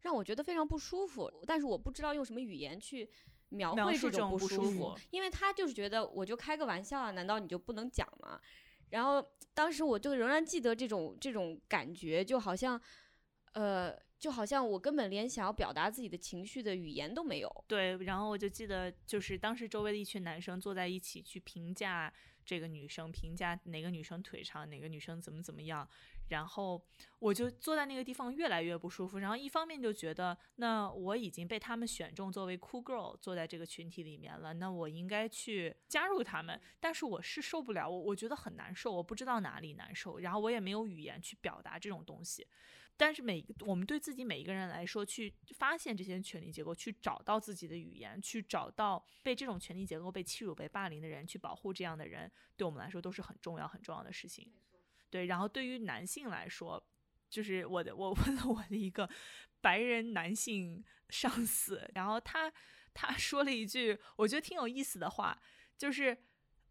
[0.01, 3.09] 让我觉得非常不舒服，但是我不知道用什么语言去
[3.49, 8.39] 描绘这种不不舒服因为他就是觉得我就开个玩笑啊，难道你就不能讲吗？
[8.89, 12.79] 然后当时我就仍然记得这种这种感觉，就好像，
[13.53, 17.65] 呃，就好像我根本连想要表达自己的情绪的语言都没有。
[17.67, 22.11] 对，然后我就记得，就是当时周围的一群男生坐在一起去评价
[22.45, 25.87] 这个女生，评价哪个女生腿长，哪个女生怎么怎么样。
[26.31, 26.81] 然后
[27.19, 36.59] 我就坐在那个地方越来越不舒服，然后一方面就觉得，那我已经被他们选中作为 cool girl 坐在这个群体里面了，那我应该去加入他们。
[36.79, 42.47] 但是我是受不了，我我觉得很难受，我不知道哪里难受，然后我也没有语言去表达这种东西。
[42.97, 54.51] 但是每我们对自己每一个人来说，去发现这些权力结构，去找到自己的语言，去找到被这种权力结构被欺辱、被霸凌的人，去保护这样的人，对我们来说都是很重要、很重要的事情。
[55.11, 56.83] 对，然后对于男性来说，
[57.29, 59.07] 就是我的，我 问了我的一个
[59.59, 62.51] 白人男性上司，然后他
[62.93, 65.39] 他说了一句我觉得挺有意思的话，
[65.77, 66.17] 就是，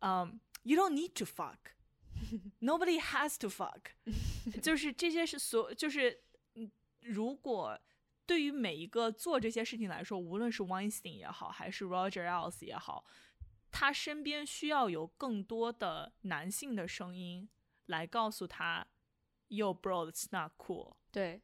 [0.00, 1.58] 嗯、y o u don't need to fuck。
[2.60, 3.92] Nobody has to fuck，
[4.62, 6.22] 就是这些是所，就是
[6.54, 6.70] 嗯，
[7.00, 7.80] 如果
[8.26, 13.04] 对于每一个做这些事情来说，无论是 Weinstein 也好，还是 Roger Ailes 也好，
[13.70, 17.48] 他身边需要有更多的男性的声音
[17.90, 18.86] 来告诉他
[19.48, 20.94] ，Yo bro，it's not cool。
[21.12, 21.42] 对，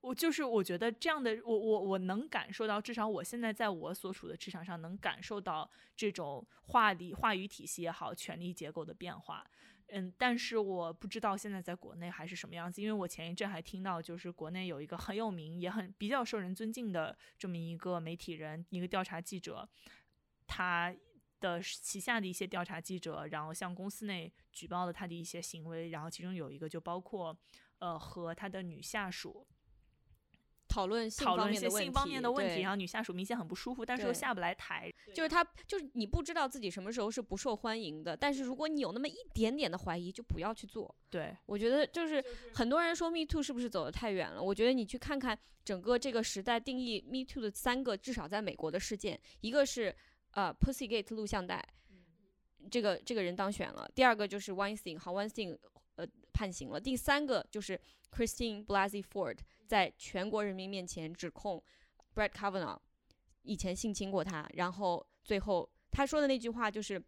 [0.00, 9.44] 我就是我觉得这样的，我我我能感受到，至少我现在在我所处的职场上能感受到这种话里话语体系也好，权力结构的变化。
[9.92, 19.68] 嗯，但是我不知道现在在国内还是什么样子，因为我前一阵还听到，就是国内有一个很有名也很比较受人尊敬的这么一个媒体人，一个调查记者，
[20.46, 20.94] 他
[21.40, 27.36] 的旗下的一些调查记者，然后向公司内举报了他的一些行为，然后其中有一个就包括
[27.78, 29.46] 呃和他的女下属
[30.68, 34.88] 讨论性讨论一些方面的问题，性方面的问题，然后女下属明显很不舒服，但是又下不来台。
[35.12, 40.94] 就是他，就是你不知道自己什么时候是不受欢迎的，但是如果你有那么一点点的怀疑，就不要去做。
[41.10, 42.24] 对，我觉得就是
[42.54, 44.40] 很多人说 Me Too 是不是走得太远了？
[44.40, 49.92] 我觉得你去看看整个这个时代定义 Me Too 的三个，至少在美国的事件，一个是
[50.32, 51.62] 呃 Pussygate 录像带，
[52.70, 55.58] 这个这个人当选了；第二个就是 Weinstein，好 Weinstein
[55.96, 61.62] 呃判刑了；第三个就是 Christine Blasey Ford 在全国人民面前指控
[62.14, 62.78] Brett Kavanaugh
[63.42, 67.02] 以前性侵过他，然后最后他说的那句话就是。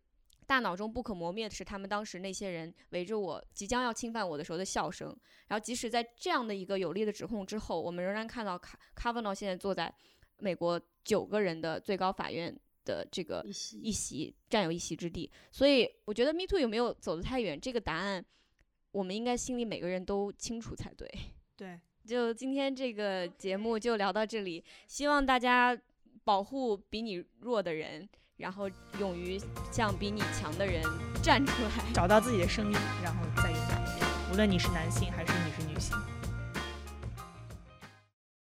[0.45, 5.17] 大脑中不可磨灭的是他们当时那些人围着我即将要侵犯我的时候的笑声。
[5.47, 9.91] 然后，即使在这样的一个有力的指控之后，我们仍然看到卡卡文诺现在坐在
[10.39, 12.55] 美国九个人的最高法院
[12.85, 13.45] 的这个
[13.81, 15.31] 一席占有一席之地。
[15.51, 18.25] 所以，我觉得 Me Too 有没有走得太远，这个答案
[18.91, 21.09] 我们应该心里每个人都清楚才对。
[21.57, 25.79] 对，就今天这个节目就聊到这里，希望大家
[26.25, 28.69] 保护比你弱的人，然后
[28.99, 29.39] 勇于
[29.71, 30.83] 向比你强的人
[31.23, 31.93] 站出来。
[31.95, 34.09] 找到自己的声音，然后再勇敢一点。
[34.33, 35.33] 无论你是男性还是